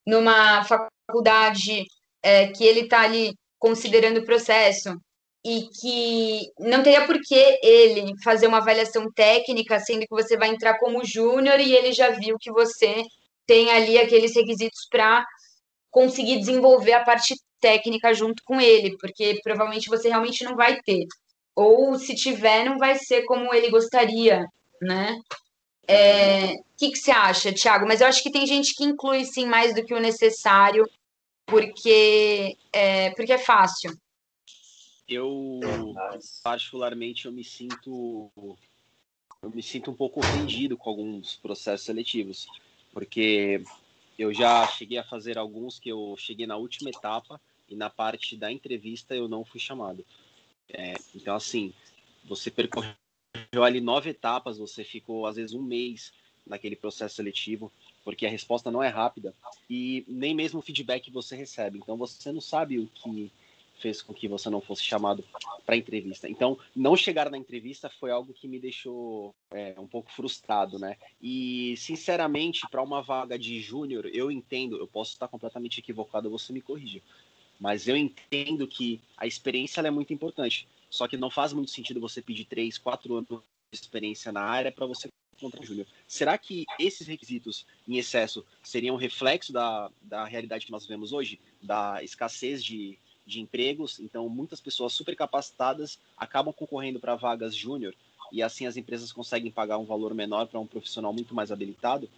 [0.06, 1.84] numa faculdade
[2.22, 4.96] é, que ele está ali considerando o processo,
[5.46, 10.48] e que não teria por que ele fazer uma avaliação técnica, sendo que você vai
[10.48, 13.04] entrar como júnior e ele já viu que você
[13.46, 15.24] tem ali aqueles requisitos para
[15.88, 21.06] conseguir desenvolver a parte técnica junto com ele, porque provavelmente você realmente não vai ter.
[21.54, 24.44] Ou se tiver, não vai ser como ele gostaria,
[24.82, 25.16] né?
[25.88, 27.86] O é, que, que você acha, Thiago?
[27.86, 30.84] Mas eu acho que tem gente que inclui sim mais do que o necessário,
[31.46, 33.96] porque é, porque é fácil.
[35.08, 35.94] Eu
[36.42, 38.30] particularmente eu me sinto
[39.42, 42.46] eu me sinto um pouco ofendido com alguns processos seletivos,
[42.92, 43.62] porque
[44.18, 48.36] eu já cheguei a fazer alguns que eu cheguei na última etapa e na parte
[48.36, 50.04] da entrevista eu não fui chamado.
[50.68, 51.72] É, então assim,
[52.24, 52.94] você percorreu
[53.62, 56.12] ali nove etapas, você ficou às vezes um mês
[56.44, 57.72] naquele processo seletivo,
[58.04, 59.34] porque a resposta não é rápida
[59.68, 61.78] e nem mesmo o feedback você recebe.
[61.78, 63.30] Então você não sabe o que
[63.78, 65.24] fez com que você não fosse chamado
[65.64, 66.28] para entrevista.
[66.28, 70.96] Então, não chegar na entrevista foi algo que me deixou é, um pouco frustrado, né?
[71.20, 76.52] E, sinceramente, para uma vaga de júnior, eu entendo, eu posso estar completamente equivocado, você
[76.52, 77.00] me corrija,
[77.60, 80.68] mas eu entendo que a experiência é muito importante.
[80.88, 83.28] Só que não faz muito sentido você pedir três, quatro anos
[83.72, 85.08] de experiência na área para você
[85.40, 85.86] contra júnior.
[86.06, 91.38] Será que esses requisitos em excesso seriam reflexo da, da realidade que nós vemos hoje,
[91.62, 97.94] da escassez de de empregos, então muitas pessoas super capacitadas acabam concorrendo para vagas júnior
[98.32, 102.08] e assim as empresas conseguem pagar um valor menor para um profissional muito mais habilitado?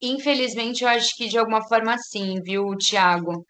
[0.00, 3.44] Infelizmente, eu acho que de alguma forma sim, viu, Tiago?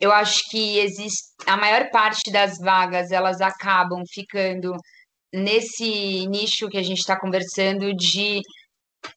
[0.00, 4.72] Eu acho que existe a maior parte das vagas elas acabam ficando
[5.32, 8.40] nesse nicho que a gente está conversando de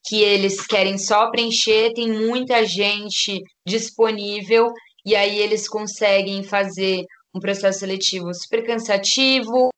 [0.04, 4.70] que eles querem só preencher, tem muita gente disponível
[5.04, 9.70] e aí eles conseguem fazer um processo seletivo super cansativo,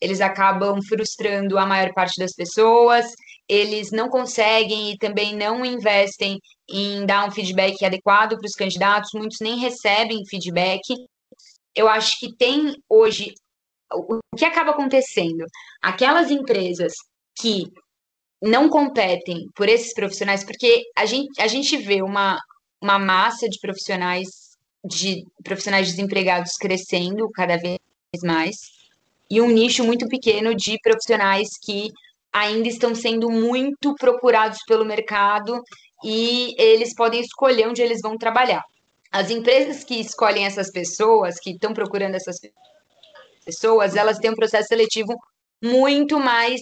[0.00, 3.06] eles acabam frustrando a maior parte das pessoas,
[3.48, 9.10] eles não conseguem e também não investem em dar um feedback adequado para os candidatos,
[9.14, 10.82] muitos nem recebem feedback.
[11.74, 13.32] Eu acho que tem hoje
[13.92, 15.44] o que acaba acontecendo?
[15.80, 16.92] Aquelas empresas
[17.38, 17.64] que
[18.42, 22.38] não competem por esses profissionais, porque a gente, a gente vê uma,
[22.82, 24.26] uma massa de profissionais
[24.86, 27.78] de profissionais desempregados crescendo cada vez
[28.22, 28.56] mais
[29.30, 31.90] e um nicho muito pequeno de profissionais que
[32.32, 35.62] ainda estão sendo muito procurados pelo mercado
[36.04, 38.62] e eles podem escolher onde eles vão trabalhar.
[39.10, 42.36] As empresas que escolhem essas pessoas, que estão procurando essas
[43.44, 45.14] pessoas, elas têm um processo seletivo
[45.62, 46.60] muito mais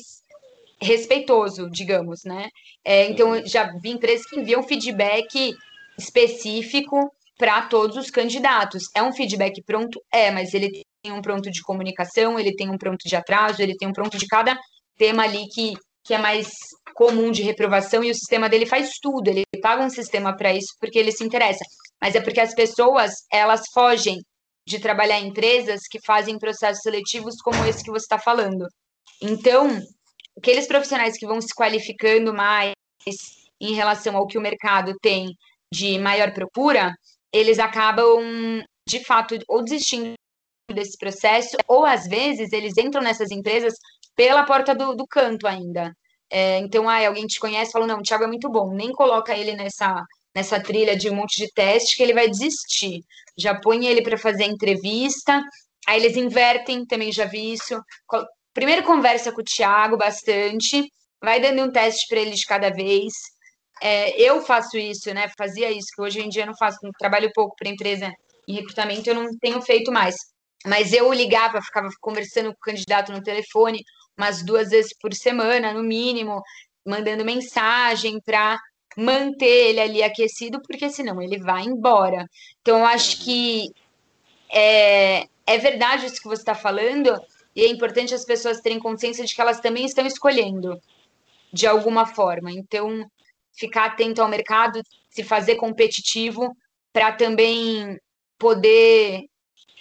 [0.80, 2.48] respeitoso, digamos, né?
[2.84, 5.54] É, então, já vi empresas que enviam feedback
[5.98, 8.84] específico para todos os candidatos.
[8.94, 10.00] É um feedback pronto?
[10.12, 10.70] É, mas ele
[11.02, 14.16] tem um pronto de comunicação, ele tem um pronto de atraso, ele tem um pronto
[14.16, 14.56] de cada
[14.96, 16.48] tema ali que, que é mais
[16.94, 20.74] comum de reprovação e o sistema dele faz tudo, ele paga um sistema para isso
[20.80, 21.64] porque ele se interessa.
[22.00, 24.18] Mas é porque as pessoas, elas fogem
[24.66, 28.66] de trabalhar em empresas que fazem processos seletivos como esse que você está falando.
[29.20, 29.78] Então,
[30.38, 32.72] aqueles profissionais que vão se qualificando mais
[33.60, 35.28] em relação ao que o mercado tem
[35.72, 36.92] de maior procura,
[37.34, 40.14] eles acabam, de fato, ou desistindo
[40.72, 43.74] desse processo, ou às vezes eles entram nessas empresas
[44.14, 45.92] pela porta do, do canto ainda.
[46.30, 49.36] É, então, ah, alguém te conhece, falou, não, o Thiago é muito bom, nem coloca
[49.36, 53.02] ele nessa, nessa trilha de um monte de teste que ele vai desistir.
[53.36, 55.42] Já põe ele para fazer entrevista,
[55.88, 57.80] aí eles invertem, também já vi isso.
[58.54, 60.88] Primeiro conversa com o Thiago bastante,
[61.22, 63.12] vai dando um teste para ele de cada vez.
[63.86, 65.30] É, eu faço isso, né?
[65.36, 68.10] Fazia isso, que hoje em dia eu não faço, trabalho pouco para empresa
[68.48, 70.14] em recrutamento, eu não tenho feito mais.
[70.66, 73.84] Mas eu ligava, ficava conversando com o candidato no telefone
[74.16, 76.40] umas duas vezes por semana, no mínimo,
[76.86, 78.58] mandando mensagem para
[78.96, 82.26] manter ele ali aquecido, porque senão ele vai embora.
[82.62, 83.70] Então, eu acho que
[84.50, 87.20] é, é verdade isso que você está falando,
[87.54, 90.80] e é importante as pessoas terem consciência de que elas também estão escolhendo
[91.52, 92.50] de alguma forma.
[92.50, 93.06] Então,
[93.56, 96.56] ficar atento ao mercado, se fazer competitivo,
[96.92, 97.98] para também
[98.38, 99.24] poder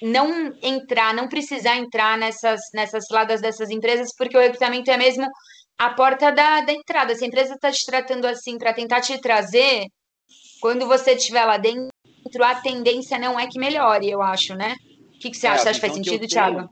[0.01, 5.25] não entrar, não precisar entrar nessas, nessas ciladas dessas empresas, porque o recrutamento é mesmo
[5.77, 7.15] a porta da, da entrada.
[7.15, 9.85] Se a empresa está te tratando assim para tentar te trazer,
[10.59, 11.89] quando você estiver lá dentro,
[12.41, 14.75] a tendência não é que melhore, eu acho, né?
[15.15, 15.69] O que, que você é, acha?
[15.69, 16.57] Acha que faz sentido, que Thiago?
[16.57, 16.69] Tenho,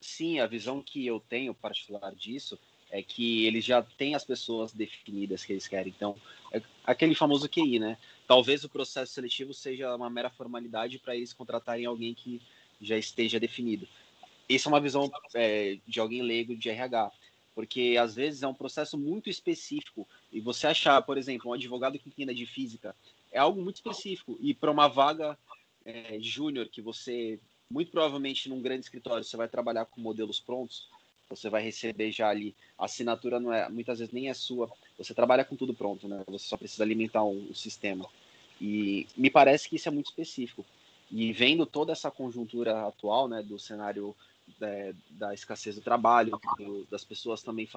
[0.00, 2.58] sim, a visão que eu tenho particular disso
[2.92, 5.92] é que eles já têm as pessoas definidas que eles querem.
[5.96, 6.14] Então,
[6.52, 7.98] é aquele famoso QI, né?
[8.32, 12.40] talvez o processo seletivo seja uma mera formalidade para eles contratarem alguém que
[12.80, 13.86] já esteja definido.
[14.48, 17.12] Essa é uma visão é, de alguém leigo de RH,
[17.54, 21.98] porque às vezes é um processo muito específico e você achar, por exemplo, um advogado
[21.98, 22.96] que entenda de física
[23.30, 25.38] é algo muito específico e para uma vaga
[25.84, 27.38] é, júnior que você
[27.70, 30.88] muito provavelmente num grande escritório você vai trabalhar com modelos prontos,
[31.36, 35.14] você vai receber já ali a assinatura não é muitas vezes nem é sua, você
[35.14, 36.22] trabalha com tudo pronto, né?
[36.28, 38.06] Você só precisa alimentar um, um sistema.
[38.60, 40.64] E me parece que isso é muito específico.
[41.10, 44.14] E vendo toda essa conjuntura atual, né, do cenário
[44.60, 47.68] é, da escassez do trabalho, do, das pessoas também,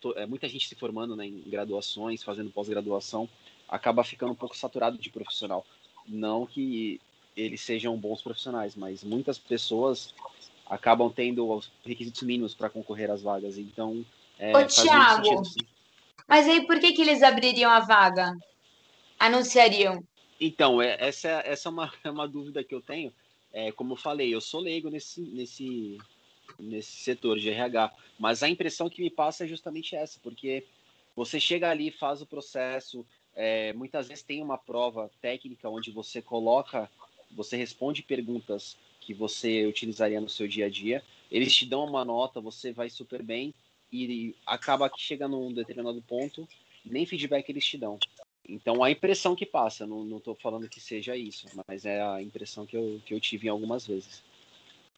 [0.00, 3.28] to, é, muita gente se formando né, em graduações, fazendo pós-graduação,
[3.68, 5.66] acaba ficando um pouco saturado de profissional.
[6.06, 7.00] Não que
[7.36, 10.14] eles sejam bons profissionais, mas muitas pessoas
[10.68, 13.56] acabam tendo os requisitos mínimos para concorrer às vagas.
[13.58, 14.04] Então,
[14.38, 15.66] é, Ô, Thiago, sentido,
[16.28, 18.36] mas aí por que, que eles abririam a vaga?
[19.18, 20.04] Anunciariam?
[20.40, 23.12] Então, é, essa, essa é uma, é uma dúvida que eu tenho.
[23.52, 25.98] É, como eu falei, eu sou leigo nesse, nesse,
[26.58, 30.64] nesse setor de RH, mas a impressão que me passa é justamente essa, porque
[31.16, 33.04] você chega ali, faz o processo,
[33.34, 36.90] é, muitas vezes tem uma prova técnica onde você coloca,
[37.30, 38.76] você responde perguntas
[39.08, 42.90] que você utilizaria no seu dia a dia, eles te dão uma nota, você vai
[42.90, 43.54] super bem
[43.90, 46.46] e acaba que chega num determinado ponto,
[46.84, 47.98] nem feedback eles te dão.
[48.46, 52.66] Então, a impressão que passa, não estou falando que seja isso, mas é a impressão
[52.66, 54.22] que eu, que eu tive em algumas vezes.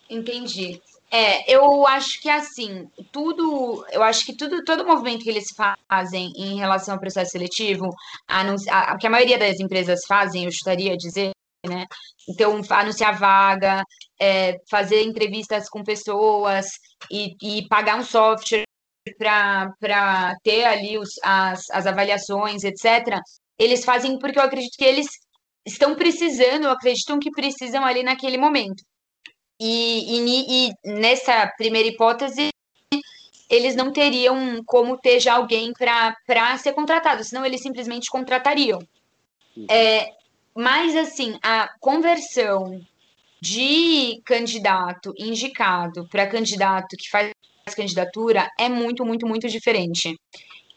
[0.08, 0.82] Entendi.
[1.08, 5.54] É, eu acho que assim, tudo, eu acho que tudo, todo movimento que eles
[5.88, 7.88] fazem em relação ao processo seletivo,
[8.26, 11.30] a, a, que a maioria das empresas fazem, eu estaria a dizer,
[11.66, 11.86] né?
[12.28, 13.82] Então, anunciar vaga,
[14.20, 16.66] é, fazer entrevistas com pessoas
[17.10, 18.64] e, e pagar um software
[19.18, 23.18] para ter ali os, as, as avaliações, etc.,
[23.58, 25.06] eles fazem porque eu acredito que eles
[25.66, 28.82] estão precisando, acreditam que precisam ali naquele momento.
[29.60, 32.48] E, e, e nessa primeira hipótese,
[33.50, 38.78] eles não teriam como ter já alguém para ser contratado, senão eles simplesmente contratariam.
[39.68, 40.08] É,
[40.54, 42.80] mas, assim, a conversão
[43.40, 47.32] de candidato indicado para candidato que faz
[47.74, 50.14] candidatura é muito, muito, muito diferente.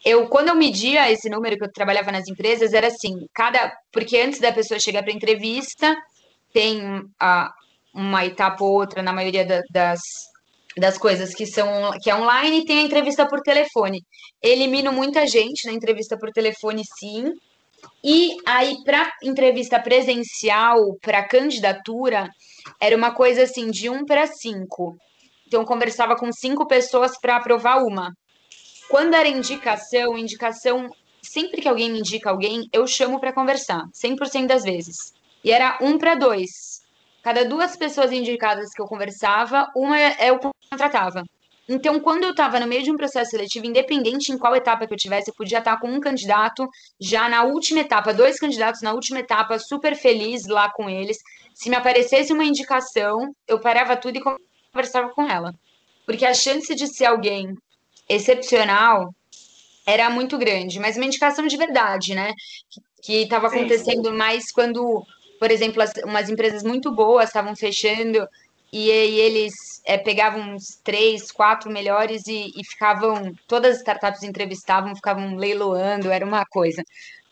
[0.04, 3.72] Eu, quando eu media esse número que eu trabalhava nas empresas, era assim, cada.
[3.90, 5.96] Porque antes da pessoa chegar para entrevista,
[6.52, 7.50] tem a,
[7.92, 10.00] uma etapa ou outra, na maioria da, das,
[10.76, 14.02] das coisas que são que é online, e tem a entrevista por telefone.
[14.42, 17.32] Elimino muita gente na entrevista por telefone, sim.
[18.02, 22.30] E aí, para entrevista presencial, para candidatura,
[22.80, 24.96] era uma coisa assim, de um para cinco.
[25.46, 28.12] Então, conversava com cinco pessoas para aprovar uma.
[28.88, 30.88] Quando era indicação, indicação,
[31.22, 35.14] sempre que alguém me indica alguém, eu chamo para conversar, 100% das vezes.
[35.42, 36.82] E era um para dois.
[37.22, 40.38] Cada duas pessoas indicadas que eu conversava, uma eu
[40.70, 41.24] contratava.
[41.68, 44.92] Então, quando eu estava no meio de um processo seletivo, independente em qual etapa que
[44.92, 46.68] eu tivesse, eu podia estar com um candidato
[47.00, 51.16] já na última etapa, dois candidatos na última etapa, super feliz lá com eles.
[51.54, 54.22] Se me aparecesse uma indicação, eu parava tudo e
[54.72, 55.54] conversava com ela.
[56.04, 57.56] Porque a chance de ser alguém
[58.08, 59.14] excepcional
[59.86, 62.32] era muito grande, mas uma indicação de verdade, né?
[63.02, 65.02] Que estava acontecendo mais quando,
[65.38, 68.26] por exemplo, as, umas empresas muito boas estavam fechando
[68.72, 74.22] e aí eles é, pegavam uns três, quatro melhores e, e, ficavam, todas as startups
[74.22, 76.82] entrevistavam, ficavam leiloando, era uma coisa.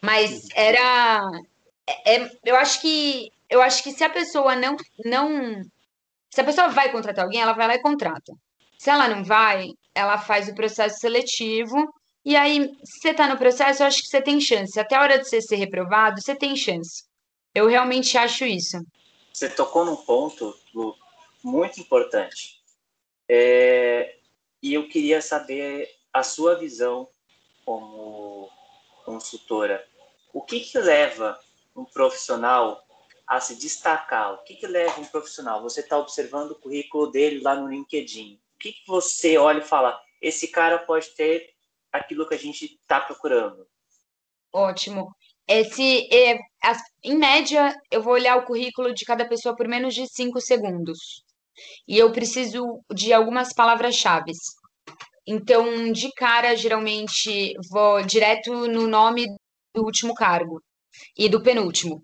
[0.01, 1.21] Mas era,
[1.87, 5.63] é, é, eu acho que, eu acho que se a pessoa não, não,
[6.31, 8.33] se a pessoa vai contratar alguém, ela vai lá e contrata.
[8.79, 11.93] Se ela não vai, ela faz o processo seletivo
[12.25, 14.79] e aí, se você está no processo, eu acho que você tem chance.
[14.79, 17.05] Até a hora de você ser reprovado, você tem chance.
[17.55, 18.79] Eu realmente acho isso.
[19.33, 20.55] Você tocou num ponto,
[21.43, 22.63] muito importante.
[23.29, 24.17] É,
[24.63, 27.09] e eu queria saber a sua visão
[27.65, 28.51] como
[29.05, 29.87] consultora.
[30.33, 31.39] O que, que leva
[31.75, 32.85] um profissional
[33.27, 34.35] a se destacar?
[34.35, 35.63] O que, que leva um profissional?
[35.63, 38.41] Você está observando o currículo dele lá no LinkedIn.
[38.55, 40.01] O que, que você olha e fala?
[40.21, 41.53] Esse cara pode ter
[41.91, 43.67] aquilo que a gente está procurando.
[44.53, 45.15] Ótimo.
[45.49, 49.95] Esse, é, as, em média, eu vou olhar o currículo de cada pessoa por menos
[49.95, 51.25] de cinco segundos.
[51.87, 54.33] E eu preciso de algumas palavras-chave.
[55.27, 59.27] Então, de cara, geralmente, vou direto no nome
[59.75, 60.61] do último cargo
[61.17, 62.03] e do penúltimo.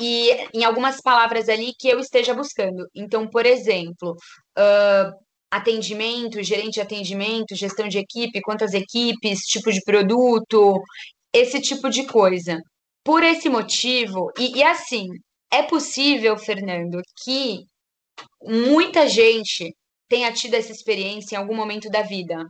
[0.00, 2.86] E em algumas palavras ali que eu esteja buscando.
[2.94, 4.12] Então, por exemplo,
[4.58, 10.82] uh, atendimento, gerente de atendimento, gestão de equipe, quantas equipes, tipo de produto,
[11.32, 12.58] esse tipo de coisa.
[13.04, 15.06] Por esse motivo, e, e assim,
[15.50, 17.64] é possível, Fernando, que
[18.42, 19.74] muita gente
[20.08, 22.44] tenha tido essa experiência em algum momento da vida.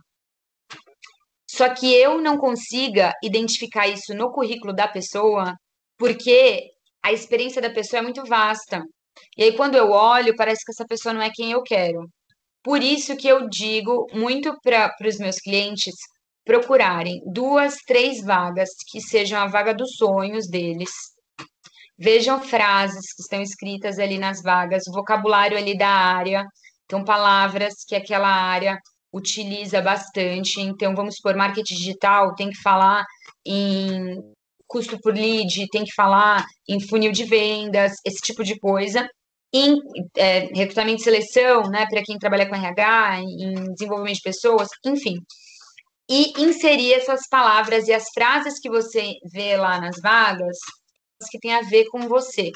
[1.49, 5.55] Só que eu não consiga identificar isso no currículo da pessoa,
[5.97, 6.69] porque
[7.03, 8.83] a experiência da pessoa é muito vasta.
[9.37, 12.07] E aí, quando eu olho, parece que essa pessoa não é quem eu quero.
[12.63, 15.95] Por isso que eu digo muito para os meus clientes
[16.45, 20.91] procurarem duas, três vagas que sejam a vaga dos sonhos deles.
[21.97, 26.45] Vejam frases que estão escritas ali nas vagas, o vocabulário ali da área,
[26.85, 28.77] então palavras que aquela área
[29.13, 30.61] utiliza bastante.
[30.61, 33.03] Então, vamos supor, marketing digital tem que falar
[33.45, 34.15] em
[34.67, 39.07] custo por lead, tem que falar em funil de vendas, esse tipo de coisa
[39.53, 39.77] em
[40.17, 45.15] é, recrutamento e seleção, né, para quem trabalha com RH, em desenvolvimento de pessoas, enfim.
[46.09, 50.57] E inserir essas palavras e as frases que você vê lá nas vagas
[51.25, 52.51] que tem a ver com você.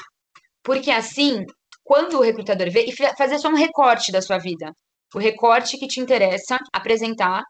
[0.62, 1.44] Porque assim,
[1.82, 4.72] quando o recrutador vê, e fazer só um recorte da sua vida,
[5.14, 7.42] o recorte que te interessa apresentar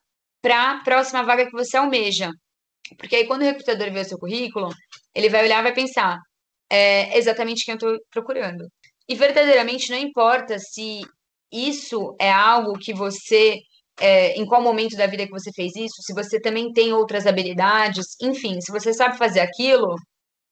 [0.43, 2.31] para a próxima vaga que você almeja.
[2.99, 4.69] Porque aí, quando o recrutador vê o seu currículo,
[5.15, 6.19] ele vai olhar e vai pensar:
[6.71, 8.67] é exatamente quem eu estou procurando.
[9.09, 11.03] E verdadeiramente não importa se
[11.53, 13.59] isso é algo que você,
[14.01, 17.27] é, em qual momento da vida que você fez isso, se você também tem outras
[17.27, 19.95] habilidades, enfim, se você sabe fazer aquilo,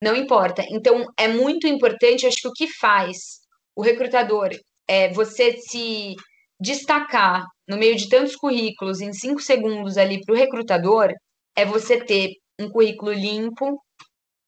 [0.02, 0.64] não importa.
[0.70, 3.40] Então, é muito importante, acho que o que faz
[3.76, 4.50] o recrutador
[4.88, 6.14] é você se
[6.60, 11.12] destacar no meio de tantos currículos em cinco segundos ali para o recrutador,
[11.56, 13.80] é você ter um currículo limpo,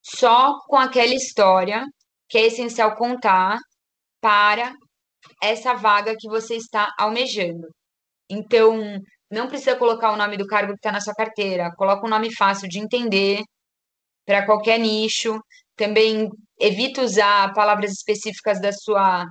[0.03, 1.83] só com aquela história
[2.29, 3.57] que é essencial contar
[4.21, 4.73] para
[5.41, 7.67] essa vaga que você está almejando.
[8.29, 8.99] Então,
[9.31, 12.33] não precisa colocar o nome do cargo que está na sua carteira, coloca um nome
[12.35, 13.41] fácil de entender
[14.25, 15.39] para qualquer nicho.
[15.75, 19.25] Também evita usar palavras específicas da sua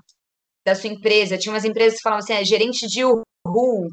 [0.64, 1.36] da sua empresa.
[1.38, 3.90] Tinha umas empresas que falavam assim, é gerente de Uhu.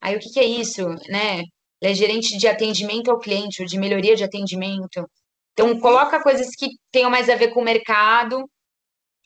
[0.00, 1.42] Aí o que, que é isso, né?
[1.80, 5.06] Ele é gerente de atendimento ao cliente, ou de melhoria de atendimento.
[5.52, 8.48] Então, coloca coisas que tenham mais a ver com o mercado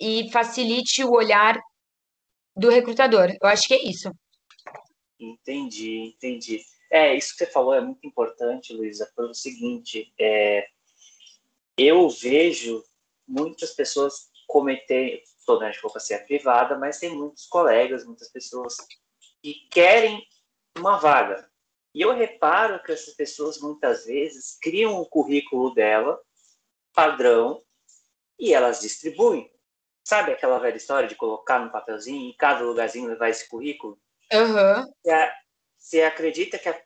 [0.01, 1.59] e facilite o olhar
[2.57, 3.31] do recrutador.
[3.41, 4.11] Eu acho que é isso.
[5.19, 6.61] Entendi, entendi.
[6.91, 10.67] É, isso que você falou é muito importante, Luísa, pelo seguinte, é,
[11.79, 12.83] eu vejo
[13.27, 18.77] muitas pessoas cometer, estou na advocacia privada, mas tem muitos colegas, muitas pessoas
[19.43, 20.27] que querem
[20.77, 21.49] uma vaga.
[21.95, 26.21] E eu reparo que essas pessoas muitas vezes criam um currículo dela,
[26.95, 27.63] padrão,
[28.39, 29.51] e elas distribuem.
[30.05, 33.99] Sabe aquela velha história de colocar no papelzinho, em cada lugarzinho levar esse currículo?
[34.33, 34.85] Uhum.
[35.03, 35.33] Você,
[35.77, 36.83] você acredita que a,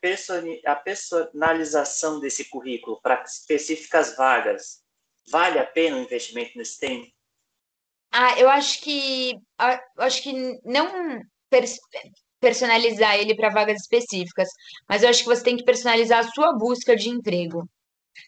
[0.66, 4.81] a personalização desse currículo para específicas vagas
[5.30, 7.06] vale a pena o investimento nesse tempo?
[8.10, 9.32] Ah, eu acho que
[9.96, 10.32] eu acho que
[10.64, 11.20] não
[12.40, 14.48] personalizar ele para vagas específicas,
[14.88, 17.64] mas eu acho que você tem que personalizar a sua busca de emprego.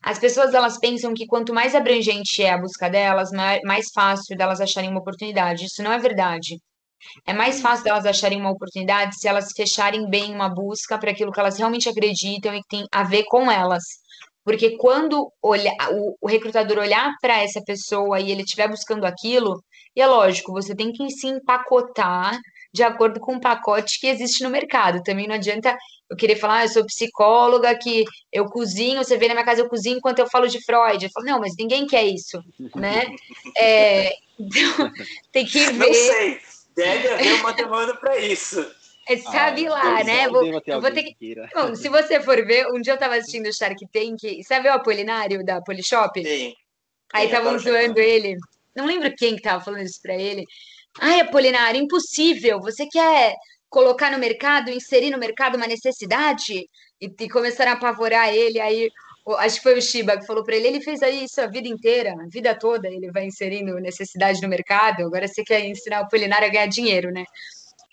[0.03, 3.31] As pessoas elas pensam que quanto mais abrangente é a busca delas,
[3.65, 5.67] mais fácil delas acharem uma oportunidade.
[5.67, 6.59] Isso não é verdade.
[7.27, 11.33] É mais fácil delas acharem uma oportunidade se elas fecharem bem uma busca para aquilo
[11.33, 13.83] que elas realmente acreditam e que tem a ver com elas.
[14.45, 19.63] Porque quando olha, o, o recrutador olhar para essa pessoa e ele estiver buscando aquilo,
[19.97, 22.39] E é lógico, você tem que se empacotar
[22.73, 25.03] de acordo com o pacote que existe no mercado.
[25.03, 25.77] Também não adianta
[26.11, 29.61] eu querer falar, ah, eu sou psicóloga, que eu cozinho, você vê na minha casa
[29.61, 31.05] eu cozinho enquanto eu falo de Freud.
[31.05, 32.43] Eu falo, não, mas ninguém quer isso,
[32.75, 33.07] né?
[33.57, 34.91] É, então,
[35.31, 35.73] tem que ver.
[35.79, 36.41] Não sei,
[36.75, 38.67] deve haver uma demanda para isso.
[39.07, 40.29] É, sabe ah, lá, né?
[40.29, 41.37] Vou, eu vou ter que.
[41.55, 44.73] Bom, se você for ver, um dia eu tava assistindo o Shark Tank, sabe o
[44.73, 46.23] Apolinário da Polishop?
[46.25, 46.55] Sim.
[47.13, 48.37] Aí estavam zoando ele.
[48.75, 50.45] Não lembro quem que tava falando isso pra ele.
[51.01, 52.61] Ai, Apolinário, impossível.
[52.61, 53.35] Você quer
[53.69, 56.67] colocar no mercado, inserir no mercado uma necessidade?
[57.01, 58.59] E, e começaram a apavorar ele.
[58.59, 58.91] Aí,
[59.39, 62.15] acho que foi o Shiba que falou para ele: ele fez isso a vida inteira,
[62.15, 65.03] a vida toda, ele vai inserindo necessidade no mercado.
[65.05, 67.25] Agora você quer ensinar o Apolinário a ganhar dinheiro, né?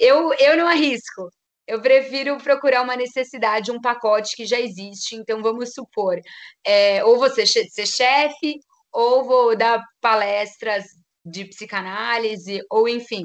[0.01, 1.29] Eu, eu não arrisco.
[1.67, 5.15] Eu prefiro procurar uma necessidade, um pacote que já existe.
[5.15, 6.19] Então, vamos supor,
[6.65, 8.59] é, ou você ser chefe,
[8.91, 10.85] ou vou dar palestras
[11.23, 13.21] de psicanálise, ou enfim.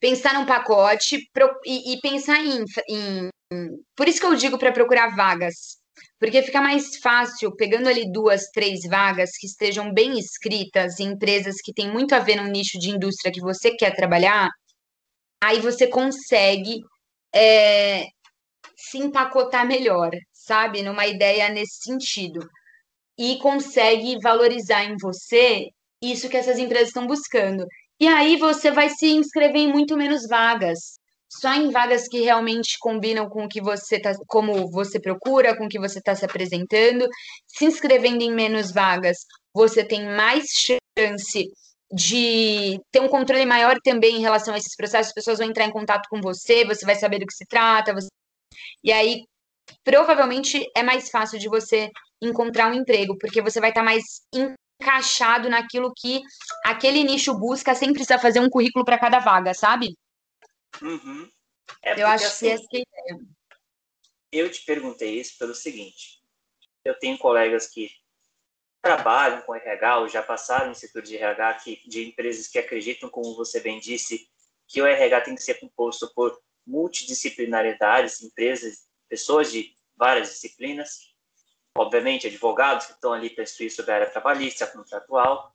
[0.00, 1.18] Pensar num pacote
[1.66, 3.30] e, e pensar em, em.
[3.94, 5.78] Por isso que eu digo para procurar vagas.
[6.18, 11.56] Porque fica mais fácil pegando ali duas, três vagas que estejam bem escritas em empresas
[11.62, 14.48] que têm muito a ver no nicho de indústria que você quer trabalhar,
[15.42, 16.80] aí você consegue
[17.34, 18.04] é,
[18.76, 20.82] se empacotar melhor, sabe?
[20.82, 22.40] Numa ideia nesse sentido.
[23.18, 25.66] E consegue valorizar em você
[26.02, 27.66] isso que essas empresas estão buscando.
[28.00, 30.98] E aí você vai se inscrever em muito menos vagas.
[31.28, 35.66] Só em vagas que realmente combinam com o que você tá, como você procura, com
[35.66, 37.06] o que você está se apresentando.
[37.46, 39.18] Se inscrevendo em menos vagas,
[39.54, 41.48] você tem mais chance
[41.92, 45.64] de ter um controle maior também em relação a esses processos, as pessoas vão entrar
[45.64, 48.08] em contato com você, você vai saber do que se trata, você...
[48.84, 49.24] e aí
[49.82, 51.90] provavelmente é mais fácil de você
[52.22, 56.20] encontrar um emprego, porque você vai estar mais encaixado naquilo que
[56.64, 59.96] aquele nicho busca sem precisar fazer um currículo para cada vaga, sabe?
[60.80, 61.28] Uhum.
[61.82, 63.26] É eu acho assim, que essa é a ideia.
[64.32, 66.20] Eu te perguntei isso pelo seguinte:
[66.84, 67.90] eu tenho colegas que
[68.82, 73.08] trabalham com RH ou já passaram em setor de RH que, de empresas que acreditam,
[73.08, 74.28] como você bem disse,
[74.66, 81.12] que o RH tem que ser composto por multidisciplinaridades, empresas, pessoas de várias disciplinas,
[81.76, 85.54] obviamente advogados que estão ali para instruir sobre a área trabalhista, contratual,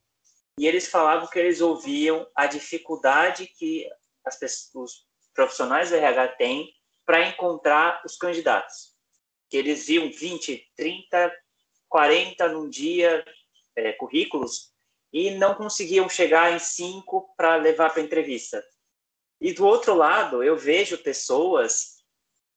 [0.57, 3.89] e eles falavam que eles ouviam a dificuldade que
[4.23, 6.73] as pessoas, os profissionais do RH têm
[7.05, 8.95] para encontrar os candidatos.
[9.49, 11.31] Que eles viam 20, 30
[11.95, 13.23] 40 num dia
[13.73, 14.73] é, currículos
[15.13, 18.61] e não conseguiam chegar em cinco para levar para entrevista.
[19.39, 22.03] E do outro lado, eu vejo pessoas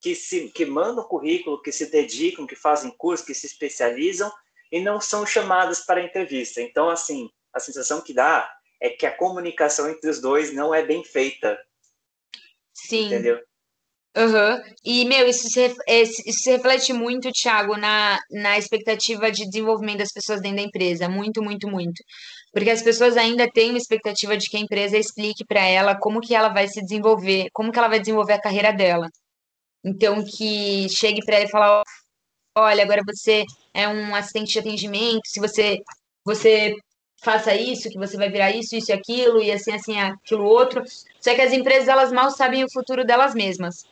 [0.01, 4.28] que se que mandam currículo, que se dedicam, que fazem curso, que se especializam
[4.72, 6.61] e não são chamadas para entrevista.
[6.61, 10.84] Então, assim, a sensação que dá é que a comunicação entre os dois não é
[10.84, 11.57] bem feita.
[12.74, 13.07] Sim.
[13.07, 13.41] Entendeu?
[14.19, 14.61] Uhum.
[14.85, 15.77] E, meu, isso se,
[16.27, 21.09] isso se reflete muito, Thiago, na, na expectativa de desenvolvimento das pessoas dentro da empresa.
[21.09, 22.03] Muito, muito, muito.
[22.53, 26.21] Porque as pessoas ainda têm uma expectativa de que a empresa explique para ela como
[26.21, 29.09] que ela vai se desenvolver, como que ela vai desenvolver a carreira dela.
[29.85, 31.83] Então, que chegue para ela e falar,
[32.57, 35.79] olha, agora você é um assistente de atendimento, se você,
[36.25, 36.75] você
[37.23, 40.83] faça isso, que você vai virar isso, isso e aquilo, e assim, assim, aquilo outro.
[41.21, 43.85] Só que as empresas, elas mal sabem o futuro delas mesmas.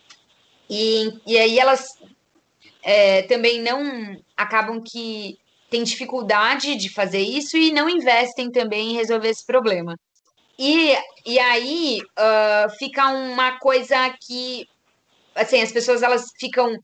[0.69, 1.99] E, e aí elas
[2.83, 5.39] é, também não acabam que
[5.71, 9.99] têm dificuldade de fazer isso e não investem também em resolver esse problema.
[10.59, 14.67] E, e aí uh, fica uma coisa que
[15.35, 16.77] assim, as pessoas elas ficam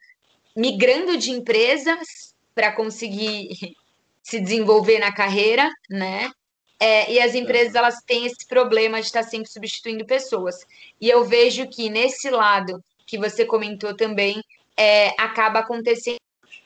[0.55, 3.49] migrando de empresas para conseguir
[4.23, 6.31] se desenvolver na carreira, né?
[6.79, 10.67] É, e as empresas elas têm esse problema de estar sempre substituindo pessoas.
[11.01, 14.43] E eu vejo que nesse lado que você comentou também,
[14.75, 16.17] é, acaba acontecendo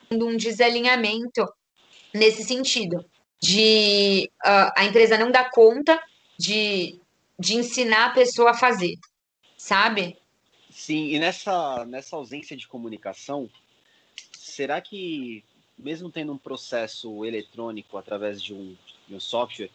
[0.09, 1.45] um desalinhamento
[2.13, 3.03] nesse sentido,
[3.37, 6.01] de uh, a empresa não dar conta
[6.39, 7.01] de,
[7.37, 8.95] de ensinar a pessoa a fazer,
[9.57, 10.15] sabe?
[10.71, 13.49] Sim, e nessa, nessa ausência de comunicação,
[14.31, 15.43] será que,
[15.77, 18.73] mesmo tendo um processo eletrônico através de um,
[19.05, 19.69] de um software,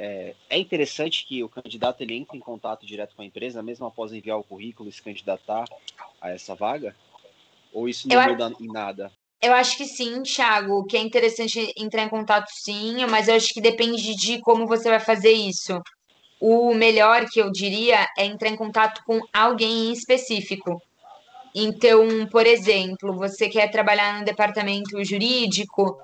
[0.00, 3.84] é, é, interessante que o candidato ele entre em contato direto com a empresa, mesmo
[3.84, 5.64] após enviar o currículo e se candidatar
[6.20, 6.94] a essa vaga?
[7.72, 9.10] Ou isso não eu muda acho, em nada?
[9.42, 13.52] Eu acho que sim, Thiago, que é interessante entrar em contato sim, mas eu acho
[13.52, 15.82] que depende de como você vai fazer isso.
[16.40, 20.80] O melhor que eu diria é entrar em contato com alguém em específico.
[21.52, 25.98] Então, por exemplo, você quer trabalhar no departamento jurídico,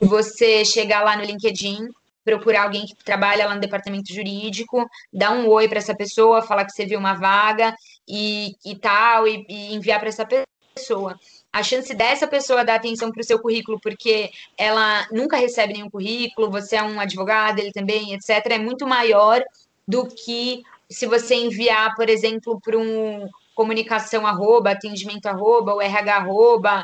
[0.00, 1.88] você chegar lá no LinkedIn
[2.24, 6.64] procurar alguém que trabalha lá no departamento jurídico, dar um oi para essa pessoa, falar
[6.64, 7.74] que você viu uma vaga
[8.08, 10.26] e, e tal, e, e enviar para essa
[10.74, 11.18] pessoa.
[11.52, 15.90] A chance dessa pessoa dar atenção para o seu currículo, porque ela nunca recebe nenhum
[15.90, 19.40] currículo, você é um advogado, ele também, etc., é muito maior
[19.86, 26.16] do que se você enviar, por exemplo, para um comunicação arroba, atendimento arroba, o RH
[26.16, 26.82] arroba,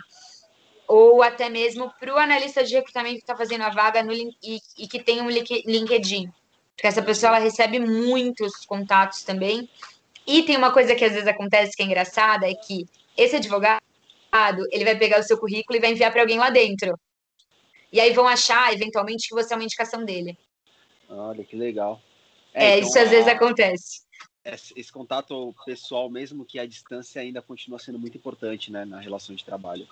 [0.91, 4.59] ou até mesmo para o analista de recrutamento que está fazendo a vaga no, e,
[4.77, 6.29] e, que tem um LinkedIn.
[6.75, 9.71] Porque essa pessoa ela recebe muitos contatos também.
[10.27, 13.81] E tem uma coisa que às vezes acontece que é engraçada, é que esse advogado,
[14.73, 16.99] ele vai pegar o seu currículo e vai enviar para alguém lá dentro.
[17.93, 20.37] E aí vão achar, eventualmente, que você é uma indicação dele.
[21.09, 22.03] Olha, que legal.
[22.53, 24.01] É, é então, isso às vezes acontece.
[24.45, 28.99] Esse, esse contato pessoal, mesmo que a distância ainda continua sendo muito importante, né, na
[28.99, 29.87] relação de trabalho.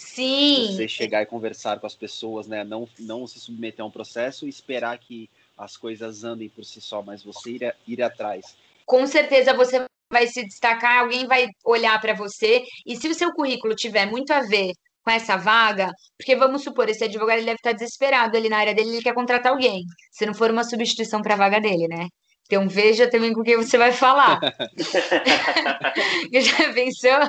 [0.00, 0.76] Sim.
[0.76, 2.64] Você chegar e conversar com as pessoas, né?
[2.64, 6.80] Não, não se submeter a um processo e esperar que as coisas andem por si
[6.80, 8.56] só, mas você ir, ir atrás.
[8.86, 13.30] Com certeza você vai se destacar, alguém vai olhar para você, e se o seu
[13.32, 14.72] currículo tiver muito a ver
[15.04, 18.74] com essa vaga, porque vamos supor, esse advogado ele deve estar desesperado ali na área
[18.74, 22.08] dele, ele quer contratar alguém, se não for uma substituição para a vaga dele, né?
[22.50, 24.40] Então veja também com quem você vai falar.
[26.34, 27.20] Já pensou?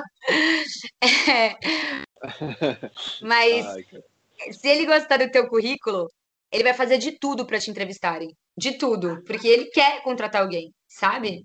[1.30, 1.56] É.
[3.22, 3.86] Mas Ai,
[4.50, 6.10] se ele gostar do teu currículo,
[6.50, 8.36] ele vai fazer de tudo para te entrevistarem.
[8.56, 9.22] De tudo.
[9.24, 11.44] Porque ele quer contratar alguém, sabe?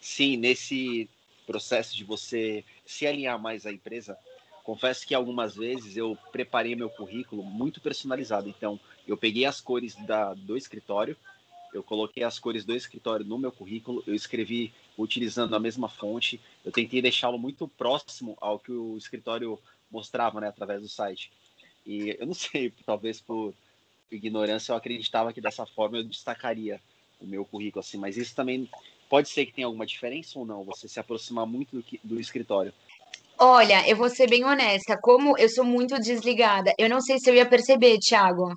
[0.00, 1.10] Sim, nesse
[1.48, 4.16] processo de você se alinhar mais à empresa,
[4.62, 8.48] confesso que algumas vezes eu preparei meu currículo muito personalizado.
[8.48, 11.16] Então, eu peguei as cores da, do escritório,
[11.72, 16.40] eu coloquei as cores do escritório no meu currículo, eu escrevi utilizando a mesma fonte,
[16.64, 19.58] eu tentei deixá-lo muito próximo ao que o escritório
[19.90, 21.30] mostrava, né, através do site.
[21.86, 23.54] E eu não sei, talvez por
[24.10, 26.80] ignorância eu acreditava que dessa forma eu destacaria
[27.20, 28.68] o meu currículo assim, mas isso também
[29.08, 32.18] pode ser que tenha alguma diferença ou não, você se aproximar muito do, que, do
[32.18, 32.72] escritório.
[33.38, 37.30] Olha, eu vou ser bem honesta, como eu sou muito desligada, eu não sei se
[37.30, 38.54] eu ia perceber, Thiago,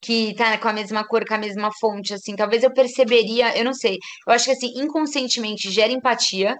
[0.00, 3.64] que tá com a mesma cor, com a mesma fonte, assim, talvez eu perceberia, eu
[3.64, 3.98] não sei.
[4.26, 6.56] Eu acho que assim, inconscientemente gera empatia.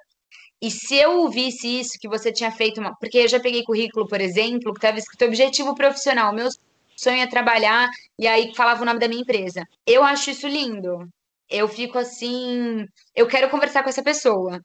[0.60, 4.08] E se eu visse isso que você tinha feito uma, porque eu já peguei currículo,
[4.08, 6.48] por exemplo, que estava escrito objetivo profissional, meu
[6.96, 9.62] sonho é trabalhar e aí falava o nome da minha empresa.
[9.86, 11.06] Eu acho isso lindo.
[11.48, 12.84] Eu fico assim,
[13.14, 14.60] eu quero conversar com essa pessoa.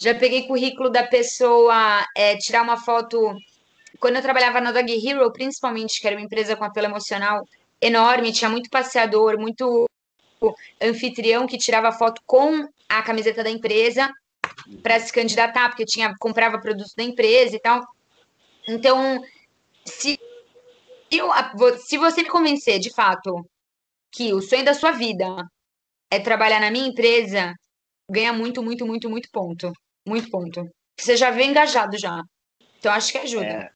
[0.00, 3.34] Já peguei currículo da pessoa, é, tirar uma foto.
[4.00, 7.42] Quando eu trabalhava na Dog Hero, principalmente, que era uma empresa com apelo emocional,
[7.80, 9.86] enorme, tinha muito passeador, muito
[10.80, 14.12] anfitrião que tirava foto com a camiseta da empresa
[14.82, 17.82] para se candidatar, porque tinha comprava produtos da empresa e tal.
[18.68, 19.22] Então,
[19.84, 20.18] se
[21.10, 21.30] eu,
[21.78, 23.48] se você me convencer de fato
[24.10, 25.26] que o sonho da sua vida
[26.10, 27.54] é trabalhar na minha empresa,
[28.10, 29.72] ganha muito, muito, muito, muito ponto.
[30.06, 30.68] Muito ponto.
[30.98, 32.22] Você já vem engajado já.
[32.78, 33.46] Então acho que ajuda.
[33.46, 33.70] É,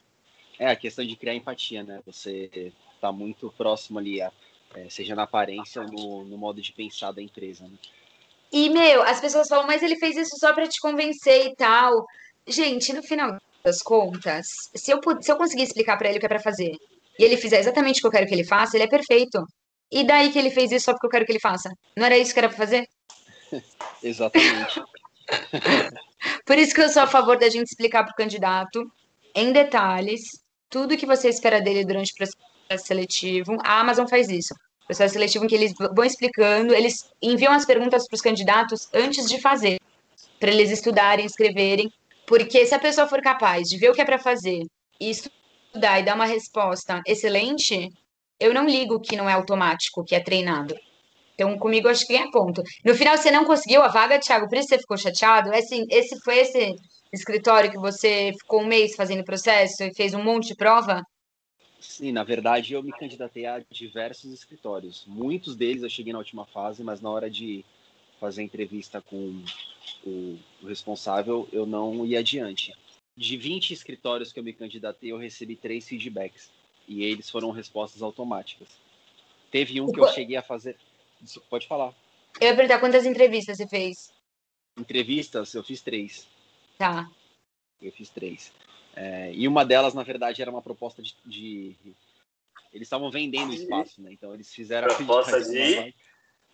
[0.58, 2.00] é a questão de criar empatia, né?
[2.06, 4.30] Você está muito próximo ali, a,
[4.74, 7.64] é, seja na aparência ou no, no, modo de pensar da empresa.
[7.64, 7.74] Né?
[8.52, 12.04] E, meu, as pessoas falam, mas ele fez isso só para te convencer e tal.
[12.46, 16.26] Gente, no final das contas, se eu, se eu conseguir explicar para ele o que
[16.26, 16.76] é para fazer,
[17.18, 19.44] e ele fizer exatamente o que eu quero que ele faça, ele é perfeito.
[19.90, 21.70] E daí que ele fez isso só porque eu quero que ele faça?
[21.96, 22.86] Não era isso que era para fazer?
[24.02, 24.82] exatamente.
[26.46, 28.90] Por isso que eu sou a favor da gente explicar para o candidato,
[29.34, 30.22] em detalhes,
[30.68, 33.56] tudo que você espera dele durante o processo processo seletivo.
[33.64, 34.54] A Amazon faz isso.
[34.86, 39.28] Processo seletivo em que eles vão explicando, eles enviam as perguntas para os candidatos antes
[39.28, 39.78] de fazer,
[40.38, 41.90] para eles estudarem, escreverem.
[42.26, 44.62] Porque se a pessoa for capaz de ver o que é para fazer
[45.00, 47.88] e estudar e dar uma resposta excelente,
[48.38, 50.74] eu não ligo que não é automático, que é treinado.
[51.34, 52.62] Então, comigo, acho que é ponto.
[52.84, 55.52] No final, você não conseguiu a vaga, Thiago, por isso você ficou chateado?
[55.54, 56.74] Esse, esse foi esse
[57.12, 61.02] escritório que você ficou um mês fazendo processo e fez um monte de prova?
[61.90, 65.04] Sim, na verdade eu me candidatei a diversos escritórios.
[65.08, 67.64] Muitos deles eu cheguei na última fase, mas na hora de
[68.20, 69.42] fazer entrevista com
[70.06, 72.72] o, responsável, eu não ia adiante.
[73.16, 76.52] De 20 escritórios que eu me candidatei, eu recebi três feedbacks.
[76.86, 78.68] E eles foram respostas automáticas.
[79.50, 80.76] Teve um que eu cheguei a fazer.
[81.50, 81.92] Pode falar.
[82.40, 84.12] Eu ia perguntar quantas entrevistas você fez?
[84.78, 86.28] Entrevistas, eu fiz três.
[86.78, 87.10] Tá.
[87.82, 88.52] Eu fiz três.
[89.00, 91.16] É, e uma delas, na verdade, era uma proposta de.
[91.24, 91.74] de...
[92.70, 94.12] Eles estavam vendendo espaço, né?
[94.12, 95.94] Então eles fizeram proposta a de.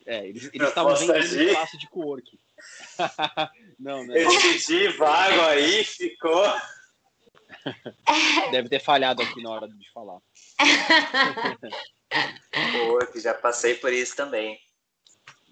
[0.06, 1.44] É, eles estavam vendendo de...
[1.44, 2.38] espaço de co-work.
[3.76, 4.14] não, não.
[4.14, 6.44] Esse de vago aí ficou.
[8.52, 10.20] Deve ter falhado aqui na hora de falar.
[12.72, 14.60] Pô, já passei por isso também.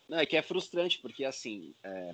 [0.09, 2.13] Não, é que é frustrante, porque assim, é,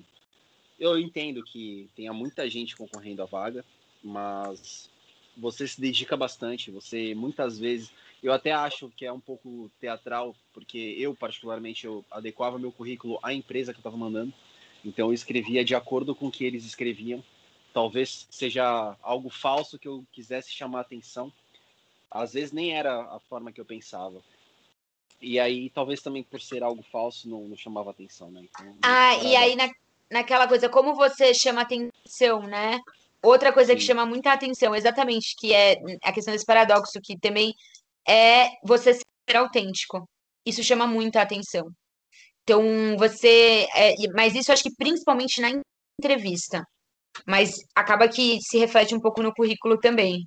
[0.78, 3.62] eu entendo que tenha muita gente concorrendo à vaga,
[4.02, 4.88] mas
[5.36, 7.90] você se dedica bastante, você muitas vezes,
[8.22, 13.18] eu até acho que é um pouco teatral, porque eu particularmente eu adequava meu currículo
[13.22, 14.32] à empresa que eu estava mandando,
[14.84, 17.22] então eu escrevia de acordo com o que eles escreviam.
[17.72, 21.32] Talvez seja algo falso que eu quisesse chamar atenção.
[22.10, 24.20] Às vezes nem era a forma que eu pensava.
[25.20, 28.42] E aí, talvez também por ser algo falso, não, não chamava atenção, né?
[28.42, 29.70] Então, ah, e aí na,
[30.10, 32.80] naquela coisa, como você chama atenção, né?
[33.22, 33.78] Outra coisa Sim.
[33.78, 37.52] que chama muita atenção, exatamente, que é a questão desse paradoxo, que também
[38.08, 40.08] é você ser autêntico.
[40.46, 41.70] Isso chama muita atenção.
[42.42, 42.62] Então,
[42.96, 43.66] você.
[43.74, 45.50] É, mas isso acho que principalmente na
[46.00, 46.64] entrevista.
[47.26, 50.26] Mas acaba que se reflete um pouco no currículo também.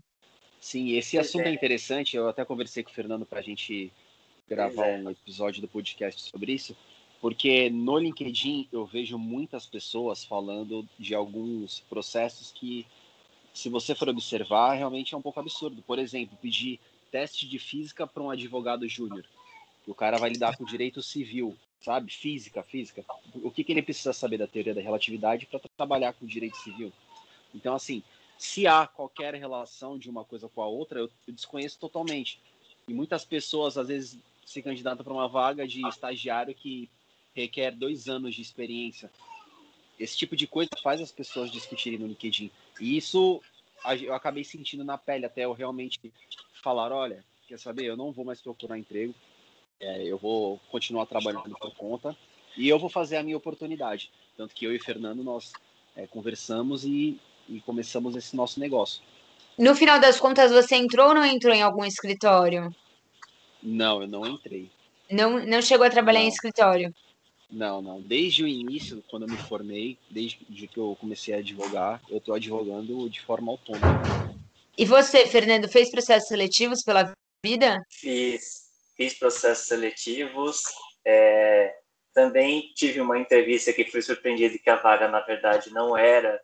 [0.60, 1.50] Sim, esse assunto é.
[1.50, 2.16] é interessante.
[2.16, 3.92] Eu até conversei com o Fernando para a gente
[4.48, 4.98] gravar é.
[4.98, 6.76] um episódio do podcast sobre isso,
[7.24, 12.86] porque no LinkedIn eu vejo muitas pessoas falando de alguns processos que,
[13.54, 15.82] se você for observar, realmente é um pouco absurdo.
[15.84, 19.24] Por exemplo, pedir teste de física para um advogado júnior.
[19.88, 22.12] O cara vai lidar com direito civil, sabe?
[22.12, 23.06] Física, física.
[23.36, 26.92] O que, que ele precisa saber da teoria da relatividade para trabalhar com direito civil?
[27.56, 28.04] Então, assim,
[28.38, 32.38] se há qualquer relação de uma coisa com a outra, eu, eu desconheço totalmente.
[32.86, 36.90] E muitas pessoas, às vezes, se candidata para uma vaga de estagiário que
[37.36, 39.12] requer dois anos de experiência.
[40.00, 42.52] Esse tipo de coisa faz as pessoas discutirem no LinkedIn.
[42.80, 43.42] E isso
[44.02, 46.00] eu acabei sentindo na pele até eu realmente
[46.64, 49.14] falar, olha, quer saber, eu não vou mais procurar emprego,
[49.80, 52.16] é, eu vou continuar trabalhando por conta
[52.58, 54.10] e eu vou fazer a minha oportunidade.
[54.38, 55.52] Tanto que eu e Fernando, nós
[55.96, 57.20] é, conversamos e,
[57.50, 59.02] e começamos esse nosso negócio.
[59.58, 62.74] No final das contas, você entrou ou não entrou em algum escritório?
[63.62, 64.70] Não, eu não entrei.
[65.12, 66.26] Não, não chegou a trabalhar não.
[66.26, 66.94] em escritório?
[67.54, 68.02] Não, não.
[68.02, 70.38] Desde o início, quando eu me formei, desde
[70.68, 74.02] que eu comecei a advogar, eu estou advogando de forma autônoma.
[74.76, 77.14] E você, Fernando, fez processos seletivos pela
[77.46, 77.80] vida?
[77.92, 78.64] Fiz,
[78.98, 80.64] fiz processos seletivos.
[81.06, 81.76] É,
[82.12, 86.42] também tive uma entrevista que fui surpreendido que a vaga, na verdade, não era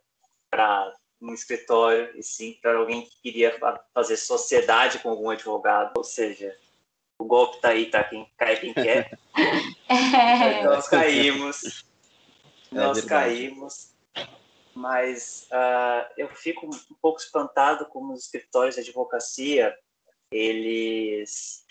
[0.51, 3.57] para um escritório, e sim para alguém que queria
[3.93, 6.55] fazer sociedade com algum advogado, ou seja,
[7.19, 8.03] o golpe tá aí, tá?
[8.03, 9.17] Quem cai quem quer.
[9.91, 10.63] É.
[10.63, 11.83] Nós caímos.
[12.71, 13.91] É nós caímos.
[14.75, 19.75] Mas uh, eu fico um pouco espantado como os escritórios de advocacia
[20.31, 21.65] eles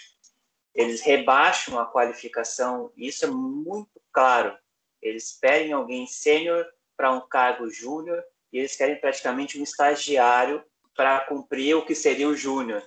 [0.74, 2.92] eles rebaixam a qualificação.
[2.96, 4.56] Isso é muito claro.
[5.00, 8.22] Eles pedem alguém sênior para um cargo júnior
[8.52, 12.82] e eles querem praticamente um estagiário para cumprir o que seria o júnior.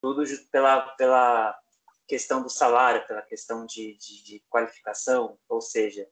[0.00, 1.58] Tudo pela, pela
[2.06, 6.06] questão do salário, pela questão de, de, de, qualificação, ou seja,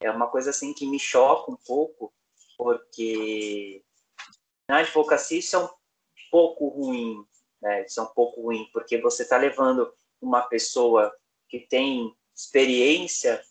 [0.00, 2.12] é uma coisa assim que me choca um pouco,
[2.56, 3.82] porque
[4.68, 5.70] na advocacia isso é um
[6.30, 7.24] pouco ruim,
[7.60, 7.84] né?
[7.84, 11.12] Isso é um pouco ruim, porque você está levando uma pessoa
[11.48, 13.42] que tem experiência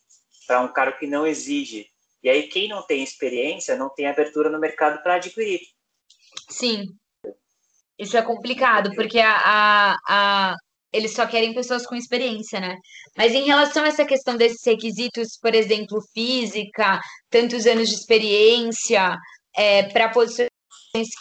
[0.45, 1.89] para um cara que não exige.
[2.23, 5.61] E aí quem não tem experiência não tem abertura no mercado para adquirir.
[6.49, 6.97] Sim.
[7.97, 10.55] Isso é complicado, porque a, a, a,
[10.97, 12.77] eles só querem pessoas com experiência, né?
[13.15, 19.15] Mas em relação a essa questão desses requisitos, por exemplo, física, tantos anos de experiência,
[19.55, 20.49] é, para posições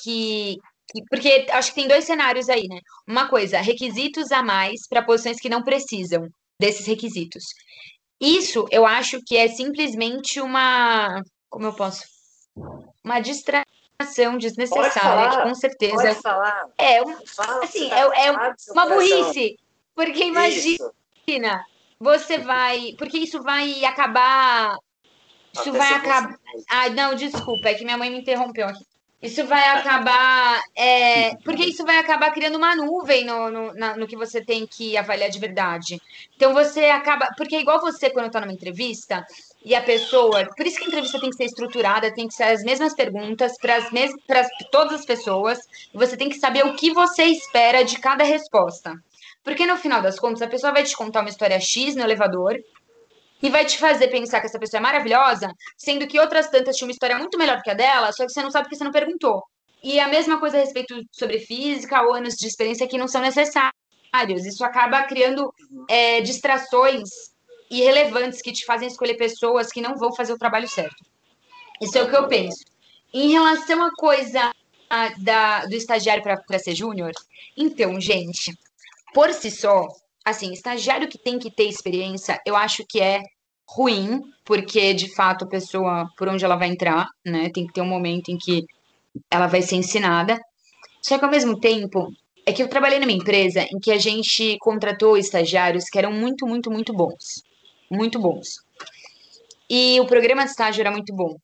[0.03, 0.57] que,
[0.91, 1.03] que.
[1.11, 2.81] Porque acho que tem dois cenários aí, né?
[3.07, 6.29] Uma coisa, requisitos a mais para posições que não precisam
[6.61, 7.45] desses requisitos.
[8.20, 11.20] Isso eu acho que é simplesmente uma.
[11.51, 12.03] Como eu posso?
[13.05, 16.09] Uma distração ação desnecessária, que com certeza
[16.79, 17.16] é um,
[17.62, 18.33] assim, tá é, é
[18.72, 19.57] uma burrice,
[19.97, 20.85] porque imagina,
[21.27, 21.61] isso.
[21.99, 24.77] você vai, porque isso vai acabar,
[25.55, 26.39] isso Até vai acabar,
[26.69, 28.85] ah, não, desculpa, é que minha mãe me interrompeu aqui.
[29.23, 30.63] Isso vai acabar.
[30.77, 34.67] É, porque isso vai acabar criando uma nuvem no, no, na, no, que você tem
[34.67, 36.01] que avaliar de verdade.
[36.37, 37.29] Então você acaba.
[37.37, 39.27] Porque é igual você, quando está numa entrevista,
[39.65, 40.47] e a pessoa.
[40.55, 43.59] Por isso que a entrevista tem que ser estruturada, tem que ser as mesmas perguntas
[43.59, 44.13] para mes
[44.71, 45.59] todas as pessoas.
[45.93, 48.95] E você tem que saber o que você espera de cada resposta.
[49.47, 52.59] Porque no final das contas, a pessoa vai te contar uma história X no elevador
[53.41, 56.89] e vai te fazer pensar que essa pessoa é maravilhosa, sendo que outras tantas tinham
[56.89, 58.91] uma história muito melhor que a dela, só que você não sabe porque você não
[58.91, 59.45] perguntou.
[59.85, 63.21] E a mesma coisa a respeito sobre física ou anos de experiência que não são
[63.21, 63.73] necessários.
[64.45, 65.55] Isso acaba criando
[65.89, 67.09] é, distrações
[67.71, 71.05] irrelevantes que te fazem escolher pessoas que não vão fazer o trabalho certo.
[71.81, 72.65] Isso é o que eu penso.
[73.15, 74.51] Em relação à coisa
[75.19, 77.13] da, do estagiário para ser júnior,
[77.57, 78.53] então, gente,
[79.17, 79.89] por si só,
[80.23, 83.23] assim, estagiário que tem que ter experiência, eu acho que é
[83.67, 87.81] ruim, porque de fato a pessoa, por onde ela vai entrar, né, tem que ter
[87.81, 88.67] um momento em que
[89.31, 90.39] ela vai ser ensinada.
[91.01, 92.12] Só que ao mesmo tempo,
[92.45, 96.47] é que eu trabalhei numa empresa em que a gente contratou estagiários que eram muito,
[96.47, 97.43] muito, muito bons.
[97.91, 98.49] Muito bons.
[99.71, 101.39] E o programa de estágio era muito bom.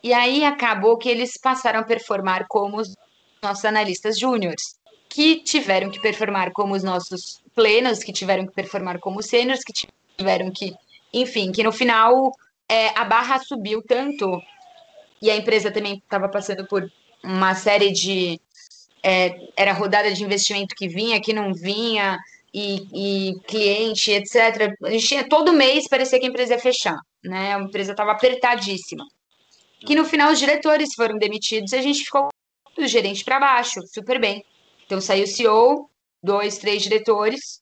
[0.00, 2.94] E aí acabou que eles passaram a performar como os
[3.42, 4.76] nossos analistas júniores,
[5.16, 9.72] que tiveram que performar como os nossos plenos, que tiveram que performar como sêniores, que
[10.18, 10.74] tiveram que,
[11.10, 12.30] enfim, que no final
[12.68, 14.42] é, a barra subiu tanto
[15.22, 16.92] e a empresa também estava passando por
[17.24, 18.38] uma série de
[19.02, 22.18] é, era rodada de investimento que vinha, que não vinha,
[22.52, 24.74] e, e, cliente, etc.
[24.84, 27.54] A gente tinha todo mês parecia que a empresa ia fechar, né?
[27.54, 29.06] A empresa estava apertadíssima.
[29.80, 32.28] Que no final os diretores foram demitidos e a gente ficou
[32.76, 34.44] do gerente para baixo, super bem.
[34.86, 35.90] Então saiu o CEO,
[36.22, 37.60] dois, três diretores,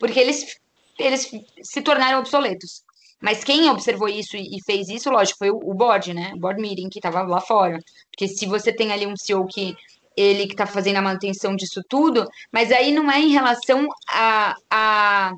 [0.00, 0.56] porque eles,
[0.98, 1.30] eles
[1.62, 2.82] se tornaram obsoletos.
[3.20, 6.32] Mas quem observou isso e fez isso, lógico, foi o board, né?
[6.34, 7.78] O board meeting que estava lá fora.
[8.10, 9.74] Porque se você tem ali um CEO que
[10.16, 14.54] ele que está fazendo a manutenção disso tudo, mas aí não é em relação a,
[14.70, 15.32] a.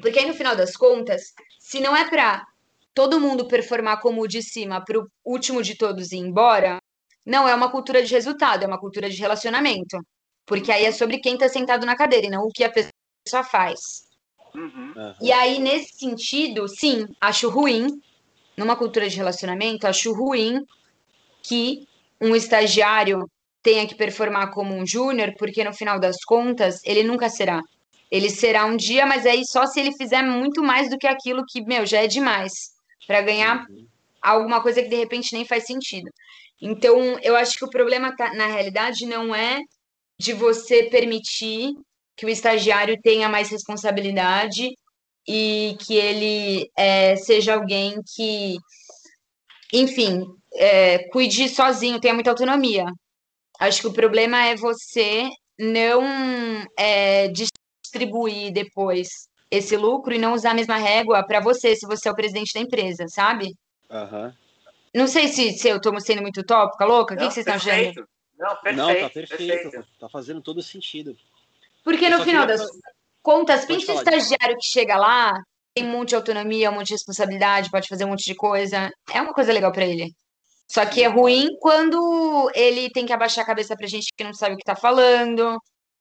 [0.00, 2.44] Porque aí no final das contas, se não é para
[2.92, 6.80] todo mundo performar como o de cima para o último de todos ir embora,
[7.24, 9.98] não é uma cultura de resultado, é uma cultura de relacionamento.
[10.46, 13.42] Porque aí é sobre quem está sentado na cadeira e não o que a pessoa
[13.42, 14.04] faz.
[14.54, 14.94] Uhum.
[15.20, 18.00] E aí, nesse sentido, sim, acho ruim,
[18.56, 20.64] numa cultura de relacionamento, acho ruim
[21.42, 21.86] que
[22.20, 23.28] um estagiário
[23.62, 27.60] tenha que performar como um júnior, porque no final das contas, ele nunca será.
[28.10, 31.44] Ele será um dia, mas aí só se ele fizer muito mais do que aquilo
[31.48, 32.52] que, meu, já é demais,
[33.06, 33.86] para ganhar uhum.
[34.22, 36.08] alguma coisa que de repente nem faz sentido.
[36.60, 39.60] Então, eu acho que o problema tá, na realidade não é
[40.18, 41.72] de você permitir
[42.16, 44.70] que o estagiário tenha mais responsabilidade
[45.26, 48.56] e que ele é, seja alguém que,
[49.72, 52.84] enfim, é, cuide sozinho, tenha muita autonomia.
[53.58, 56.02] Acho que o problema é você não
[56.78, 59.08] é, distribuir depois
[59.50, 62.52] esse lucro e não usar a mesma régua para você, se você é o presidente
[62.52, 63.54] da empresa, sabe?
[63.90, 64.32] Uhum.
[64.94, 67.14] Não sei se, se eu estou sendo muito utópica, louca.
[67.14, 68.06] O que, que vocês estão achando?
[68.38, 68.76] Não, perfeito.
[68.76, 69.62] Não, tá perfeito.
[69.62, 69.86] perfeito.
[69.98, 71.16] Tá fazendo todo sentido.
[71.82, 72.62] Porque no final das
[73.22, 75.32] contas, pensa o estagiário que chega lá,
[75.74, 78.90] tem um monte de autonomia, um monte de responsabilidade, pode fazer um monte de coisa.
[79.12, 80.14] É uma coisa legal para ele.
[80.66, 84.32] Só que é ruim quando ele tem que abaixar a cabeça pra gente que não
[84.32, 85.58] sabe o que tá falando,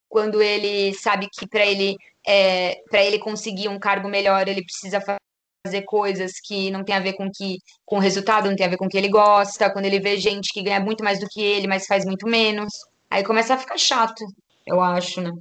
[0.07, 5.01] quando ele sabe que para ele é, para ele conseguir um cargo melhor, ele precisa
[5.65, 8.69] fazer coisas que não tem a ver com que com o resultado, não tem a
[8.69, 11.27] ver com o que ele gosta, quando ele vê gente que ganha muito mais do
[11.29, 12.73] que ele, mas faz muito menos,
[13.09, 14.25] aí começa a ficar chato,
[14.67, 15.31] eu acho, né?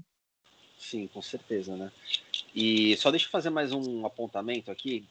[0.79, 1.91] Sim, com certeza, né?
[2.55, 5.05] E só deixa eu fazer mais um apontamento aqui.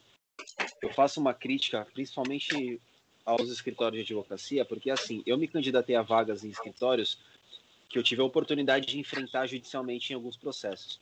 [0.80, 2.80] Eu faço uma crítica, principalmente
[3.24, 7.18] aos escritórios de advocacia, porque assim, eu me candidatei a vagas em escritórios
[7.86, 10.98] que eu tive a oportunidade de enfrentar judicialmente em alguns processos.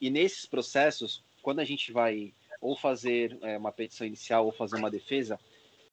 [0.00, 4.76] E nesses processos, quando a gente vai ou fazer é, uma petição inicial ou fazer
[4.76, 5.38] uma defesa,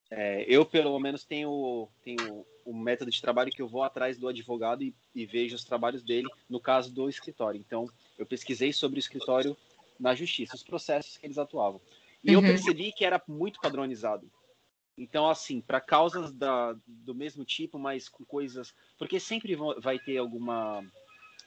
[0.10, 4.28] é, eu pelo menos tenho, tenho um método de trabalho que eu vou atrás do
[4.28, 7.60] advogado e, e vejo os trabalhos dele, no caso do escritório.
[7.60, 9.58] Então, eu pesquisei sobre o escritório
[10.00, 11.82] na justiça, os processos que eles atuavam.
[12.24, 12.42] E uhum.
[12.42, 14.30] eu percebi que era muito padronizado.
[14.98, 18.74] Então, assim, para causas da, do mesmo tipo, mas com coisas.
[18.98, 20.84] Porque sempre vai ter alguma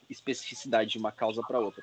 [0.08, 1.82] especificidade de uma causa para outra.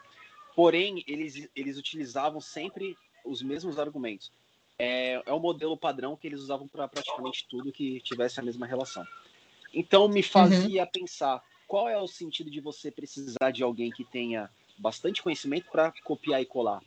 [0.55, 2.95] Porém, eles, eles utilizavam sempre
[3.25, 4.31] os mesmos argumentos.
[4.77, 8.65] É, é o modelo padrão que eles usavam para praticamente tudo que tivesse a mesma
[8.65, 9.05] relação.
[9.73, 10.89] Então, me fazia uhum.
[10.91, 15.93] pensar qual é o sentido de você precisar de alguém que tenha bastante conhecimento para
[16.03, 16.81] copiar e colar.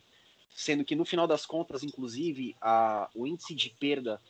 [0.51, 4.21] Sendo que, no final das contas, inclusive, a, o índice de perda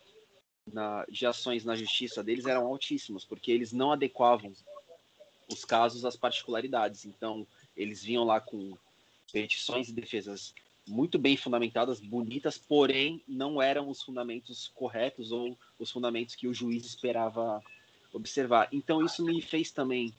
[0.72, 4.52] na, de ações na justiça deles eram altíssimos, porque eles não adequavam
[5.50, 7.04] os casos às particularidades.
[7.04, 7.46] Então,
[7.76, 8.76] eles vinham lá com
[9.32, 10.54] petições e defesas
[10.88, 16.54] muito bem fundamentadas, bonitas, porém não eram os fundamentos corretos ou os fundamentos que o
[16.54, 17.62] juiz esperava
[18.12, 18.68] observar.
[18.72, 20.12] Então, isso me fez também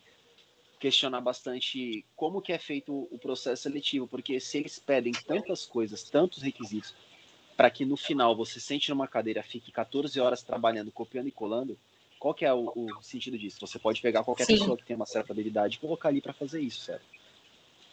[0.79, 6.03] questionar bastante como que é feito o processo seletivo, porque se eles pedem tantas coisas,
[6.03, 6.93] tantos requisitos,
[7.57, 11.77] para que no final você sente numa cadeira, fique 14 horas trabalhando, copiando e colando,
[12.17, 13.59] qual que é o, o sentido disso?
[13.59, 14.53] Você pode pegar qualquer Sim.
[14.53, 17.18] pessoa que tem uma certa habilidade e colocar ali para fazer isso, certo?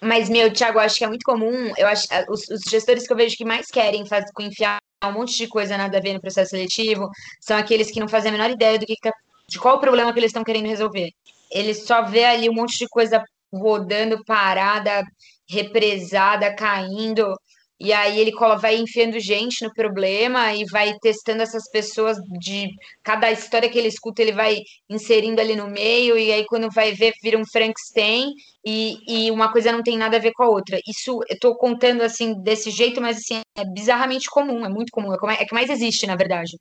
[0.00, 1.72] Mas, meu, Thiago, acho que é muito comum.
[1.76, 5.36] Eu acho os, os gestores que eu vejo que mais querem fazer, enfiar um monte
[5.36, 7.08] de coisa nada a ver no processo seletivo
[7.40, 9.12] são aqueles que não fazem a menor ideia do que, tá,
[9.48, 11.10] de qual o problema que eles estão querendo resolver.
[11.50, 13.22] Eles só vê ali um monte de coisa
[13.52, 15.04] rodando, parada,
[15.48, 17.34] represada, caindo,
[17.78, 22.70] e aí ele vai enfiando gente no problema e vai testando essas pessoas de
[23.02, 26.92] cada história que ele escuta, ele vai inserindo ali no meio, e aí quando vai
[26.92, 28.32] ver, vira um Frankenstein
[28.64, 30.78] e, e uma coisa não tem nada a ver com a outra.
[30.88, 35.12] Isso eu tô contando assim desse jeito, mas assim, é bizarramente comum, é muito comum,
[35.12, 36.56] é, é que mais existe, na verdade.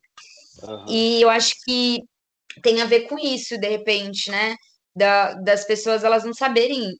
[0.62, 0.84] Uhum.
[0.86, 2.02] E eu acho que
[2.62, 4.54] tem a ver com isso, de repente, né?
[4.94, 6.90] Da, das pessoas elas não saberem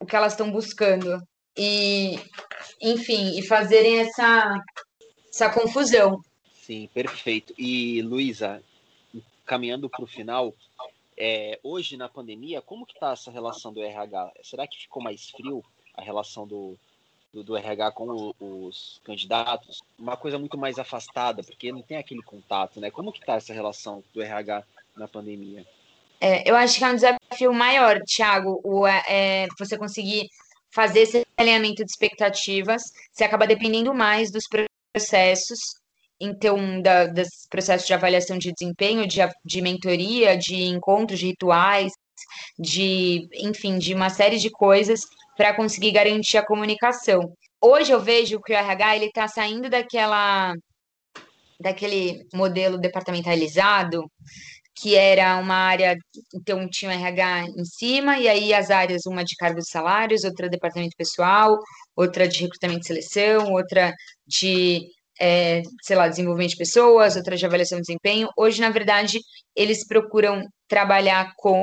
[0.00, 1.18] o que elas estão buscando
[1.58, 2.18] e,
[2.80, 4.62] enfim, e fazerem essa,
[5.28, 6.22] essa confusão.
[6.62, 7.52] Sim, perfeito.
[7.58, 8.62] E, Luísa,
[9.44, 10.54] caminhando para o final,
[11.16, 14.32] é, hoje na pandemia, como que está essa relação do RH?
[14.44, 16.78] Será que ficou mais frio a relação do,
[17.34, 18.34] do, do, RH com o,
[18.66, 19.80] os candidatos?
[19.98, 22.90] Uma coisa muito mais afastada, porque não tem aquele contato, né?
[22.90, 24.62] Como que está essa relação do RH
[24.96, 25.66] na pandemia?
[26.20, 30.28] É, eu acho que é um desafio maior, Thiago, o, é, você conseguir
[30.74, 34.44] fazer esse alinhamento de expectativas, você acaba dependendo mais dos
[34.94, 35.58] processos,
[36.20, 41.92] então, da, dos processos de avaliação de desempenho, de, de mentoria, de encontros, de rituais,
[42.58, 45.00] de, enfim, de uma série de coisas
[45.36, 47.20] para conseguir garantir a comunicação.
[47.60, 50.52] Hoje eu vejo que o RH ele está saindo daquela
[51.60, 54.08] daquele modelo departamentalizado
[54.80, 55.96] que era uma área,
[56.34, 60.24] então tinha o RH em cima, e aí as áreas, uma de cargos e salários,
[60.24, 61.58] outra departamento pessoal,
[61.96, 63.92] outra de recrutamento e seleção, outra
[64.26, 64.80] de,
[65.20, 68.28] é, sei lá, desenvolvimento de pessoas, outra de avaliação de desempenho.
[68.36, 69.18] Hoje, na verdade,
[69.56, 71.60] eles procuram trabalhar com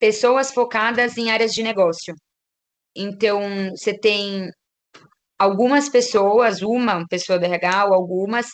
[0.00, 2.14] pessoas focadas em áreas de negócio.
[2.96, 4.48] Então, você tem
[5.38, 8.46] algumas pessoas, uma pessoa do RH ou algumas,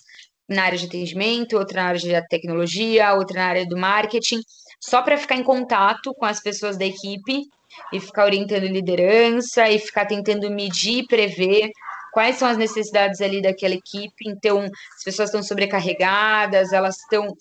[0.51, 4.41] na área de atendimento, outra na área de tecnologia, outra na área do marketing,
[4.81, 7.49] só para ficar em contato com as pessoas da equipe
[7.93, 11.71] e ficar orientando liderança e ficar tentando medir, prever
[12.13, 14.29] quais são as necessidades ali daquela equipe.
[14.29, 14.65] Então,
[14.97, 17.33] as pessoas estão sobrecarregadas, elas estão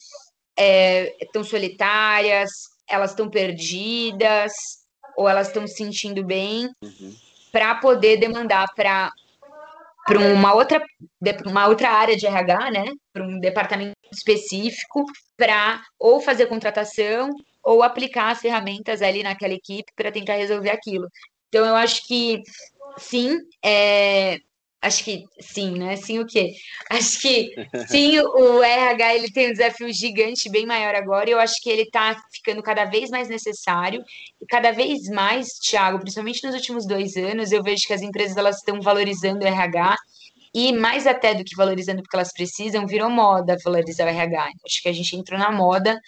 [0.56, 2.50] é, tão solitárias,
[2.88, 4.52] elas estão perdidas
[5.18, 7.16] ou elas estão se sentindo bem, uhum.
[7.52, 9.12] para poder demandar para
[10.10, 10.84] para uma outra,
[11.46, 12.86] uma outra área de RH, né?
[13.14, 15.06] Para um departamento específico,
[15.38, 17.30] para ou fazer contratação
[17.64, 21.08] ou aplicar as ferramentas ali naquela equipe para tentar resolver aquilo.
[21.48, 22.42] Então, eu acho que
[22.98, 24.38] sim, é,
[24.82, 25.98] Acho que sim, né?
[25.98, 26.54] Sim o quê?
[26.90, 27.52] Acho que
[27.90, 31.70] sim, o RH ele tem um desafio gigante, bem maior agora, e eu acho que
[31.70, 34.02] ele está ficando cada vez mais necessário,
[34.42, 38.38] e cada vez mais, Thiago, principalmente nos últimos dois anos, eu vejo que as empresas
[38.38, 39.98] elas estão valorizando o RH,
[40.54, 44.50] e mais até do que valorizando porque elas precisam, virou moda valorizar o RH.
[44.66, 46.00] Acho que a gente entrou na moda,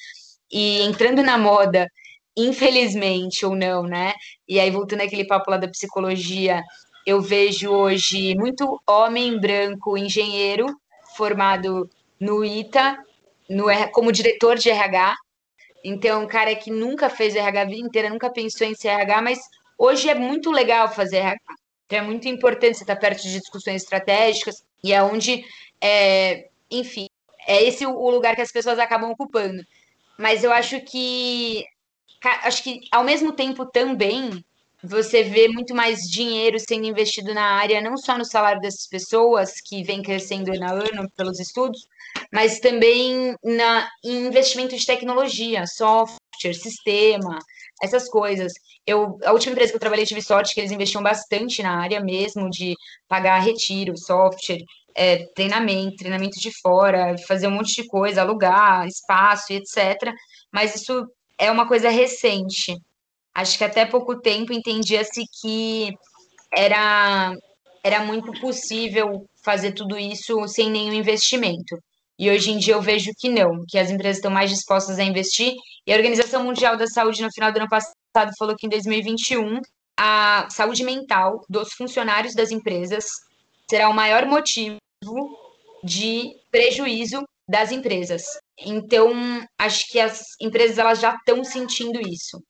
[0.52, 1.88] e entrando na moda,
[2.36, 4.14] infelizmente ou não, né?
[4.48, 6.62] E aí, voltando àquele papo lá da psicologia,
[7.06, 10.68] eu vejo hoje muito homem branco engenheiro
[11.16, 11.90] formado
[12.20, 12.98] no ITA,
[13.50, 15.16] no, como diretor de RH.
[15.84, 19.40] Então, um cara que nunca fez RH a vida inteira, nunca pensou em RH, mas
[19.78, 21.56] hoje é muito legal fazer RH.
[21.86, 25.44] Então, é muito importante você estar perto de discussões estratégicas e é onde,
[25.82, 27.08] é, enfim,
[27.48, 29.64] é esse o lugar que as pessoas acabam ocupando.
[30.18, 31.66] Mas eu acho que,
[32.44, 34.46] acho que ao mesmo tempo também
[34.84, 39.54] você vê muito mais dinheiro sendo investido na área, não só no salário dessas pessoas,
[39.62, 41.88] que vem crescendo ano a ano pelos estudos,
[42.34, 47.38] mas também na, em investimento de tecnologia, software, sistema,
[47.82, 48.52] essas coisas.
[48.86, 52.00] Eu, a última empresa que eu trabalhei tive sorte que eles investiam bastante na área
[52.02, 52.76] mesmo de
[53.08, 54.64] pagar retiro, software,
[54.96, 60.12] é, treinamento, treinamento de fora, fazer um monte de coisa, alugar espaço, etc.
[60.52, 61.08] Mas isso
[61.38, 62.76] é uma coisa recente.
[63.34, 65.94] Acho que até pouco tempo entendia-se que
[66.54, 67.34] era,
[67.84, 71.78] era muito possível fazer tudo isso sem nenhum investimento.
[72.20, 75.04] E hoje em dia eu vejo que não, que as empresas estão mais dispostas a
[75.04, 75.54] investir.
[75.88, 79.60] E a Organização Mundial da Saúde, no final do ano passado, falou que em 2021
[79.98, 83.06] a saúde mental dos funcionários das empresas
[83.70, 84.78] será o maior motivo
[85.84, 88.24] de prejuízo das empresas.
[88.60, 89.12] Então,
[89.58, 92.42] acho que as empresas elas já estão sentindo isso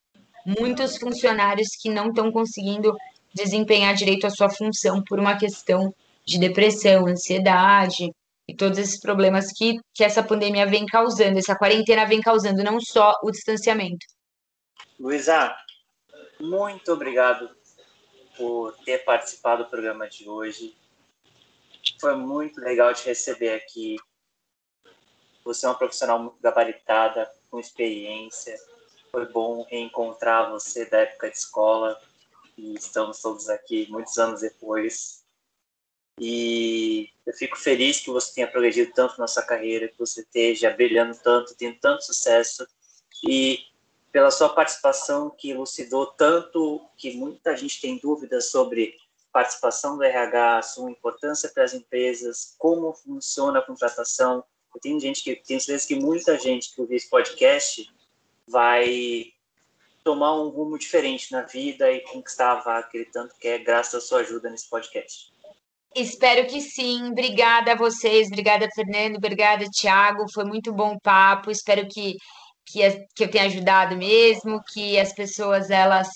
[0.45, 2.95] muitos funcionários que não estão conseguindo
[3.33, 5.93] desempenhar direito a sua função por uma questão
[6.25, 8.11] de depressão, ansiedade
[8.47, 12.79] e todos esses problemas que, que essa pandemia vem causando, essa quarentena vem causando, não
[12.79, 14.05] só o distanciamento.
[14.99, 15.55] Luísa,
[16.39, 17.49] muito obrigado
[18.37, 20.75] por ter participado do programa de hoje.
[21.99, 23.95] Foi muito legal te receber aqui.
[25.43, 28.55] Você é uma profissional muito gabaritada, com experiência
[29.11, 31.99] foi bom reencontrar você da época de escola
[32.57, 35.21] e estamos todos aqui muitos anos depois.
[36.17, 40.71] E eu fico feliz que você tenha progredido tanto na sua carreira, que você esteja
[40.71, 42.65] brilhando tanto, tendo tanto sucesso
[43.27, 43.59] e
[44.11, 48.95] pela sua participação que elucidou tanto que muita gente tem dúvidas sobre
[49.31, 54.43] participação do RH, sua importância para as empresas, como funciona a contratação.
[54.73, 57.89] Eu tenho gente que tenho certeza que muita gente que ouviu esse podcast
[58.47, 59.25] vai
[60.03, 63.95] tomar um rumo diferente na vida e conquistar a vaga que ele tanto quer, graças
[63.95, 65.31] à sua ajuda nesse podcast.
[65.95, 67.11] Espero que sim.
[67.11, 70.25] Obrigada a vocês, obrigada, Fernando, obrigada, Thiago.
[70.33, 71.51] Foi muito bom o papo.
[71.51, 72.15] Espero que,
[72.65, 72.79] que,
[73.13, 76.07] que eu tenha ajudado mesmo, que as pessoas elas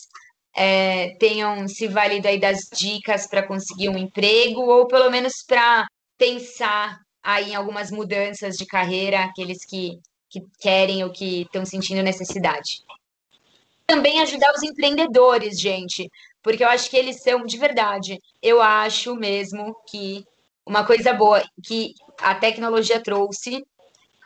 [0.55, 5.85] é, tenham se valido aí das dicas para conseguir um emprego, ou pelo menos para
[6.17, 9.99] pensar aí em algumas mudanças de carreira, aqueles que,
[10.29, 12.83] que querem ou que estão sentindo necessidade.
[13.87, 16.09] Também ajudar os empreendedores, gente,
[16.41, 18.19] porque eu acho que eles são de verdade.
[18.41, 20.25] Eu acho mesmo que
[20.65, 23.63] uma coisa boa que a tecnologia trouxe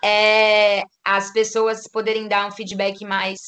[0.03, 3.39] é as pessoas poderem dar um feedback mais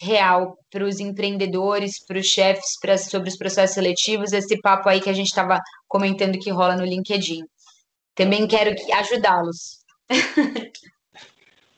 [0.00, 5.00] real para os empreendedores, para os chefes, pra, sobre os processos seletivos, esse papo aí
[5.00, 7.44] que a gente estava comentando que rola no LinkedIn.
[8.14, 9.78] Também quero ajudá-los.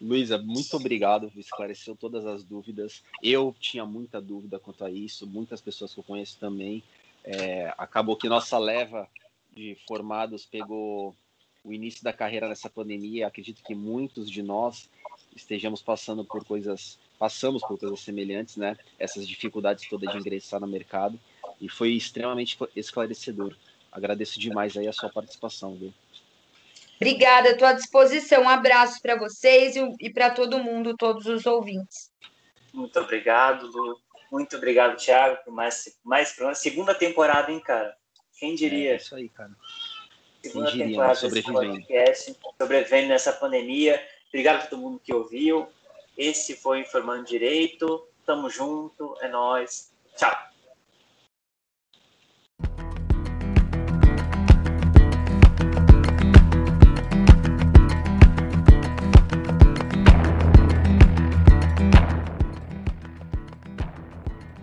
[0.01, 3.03] Luísa, muito obrigado, esclareceu todas as dúvidas.
[3.23, 6.83] Eu tinha muita dúvida quanto a isso, muitas pessoas que eu conheço também.
[7.23, 9.07] É, acabou que nossa leva
[9.55, 11.15] de formados pegou
[11.63, 13.27] o início da carreira nessa pandemia.
[13.27, 14.89] Acredito que muitos de nós
[15.37, 18.79] estejamos passando por coisas, passamos por coisas semelhantes, né?
[18.99, 21.21] Essas dificuldades todas de ingressar no mercado
[21.61, 23.55] e foi extremamente esclarecedor.
[23.93, 25.93] Agradeço demais aí a sua participação, viu?
[27.01, 28.43] Obrigada, estou à disposição.
[28.43, 32.13] Um abraço para vocês e, e para todo mundo, todos os ouvintes.
[32.75, 33.99] Muito obrigado, Lu.
[34.31, 37.97] Muito obrigado, Thiago, por mais, mais por uma segunda temporada, hein, cara?
[38.39, 38.93] Quem diria?
[38.93, 39.51] É isso aí, cara.
[40.43, 41.73] Segunda diria, temporada sobrevivendo.
[41.73, 44.01] podcast, sobrevivendo nessa pandemia.
[44.29, 45.69] Obrigado a todo mundo que ouviu.
[46.17, 48.07] Esse foi Informando Direito.
[48.25, 49.93] Tamo junto, é nós.
[50.17, 50.50] Tchau.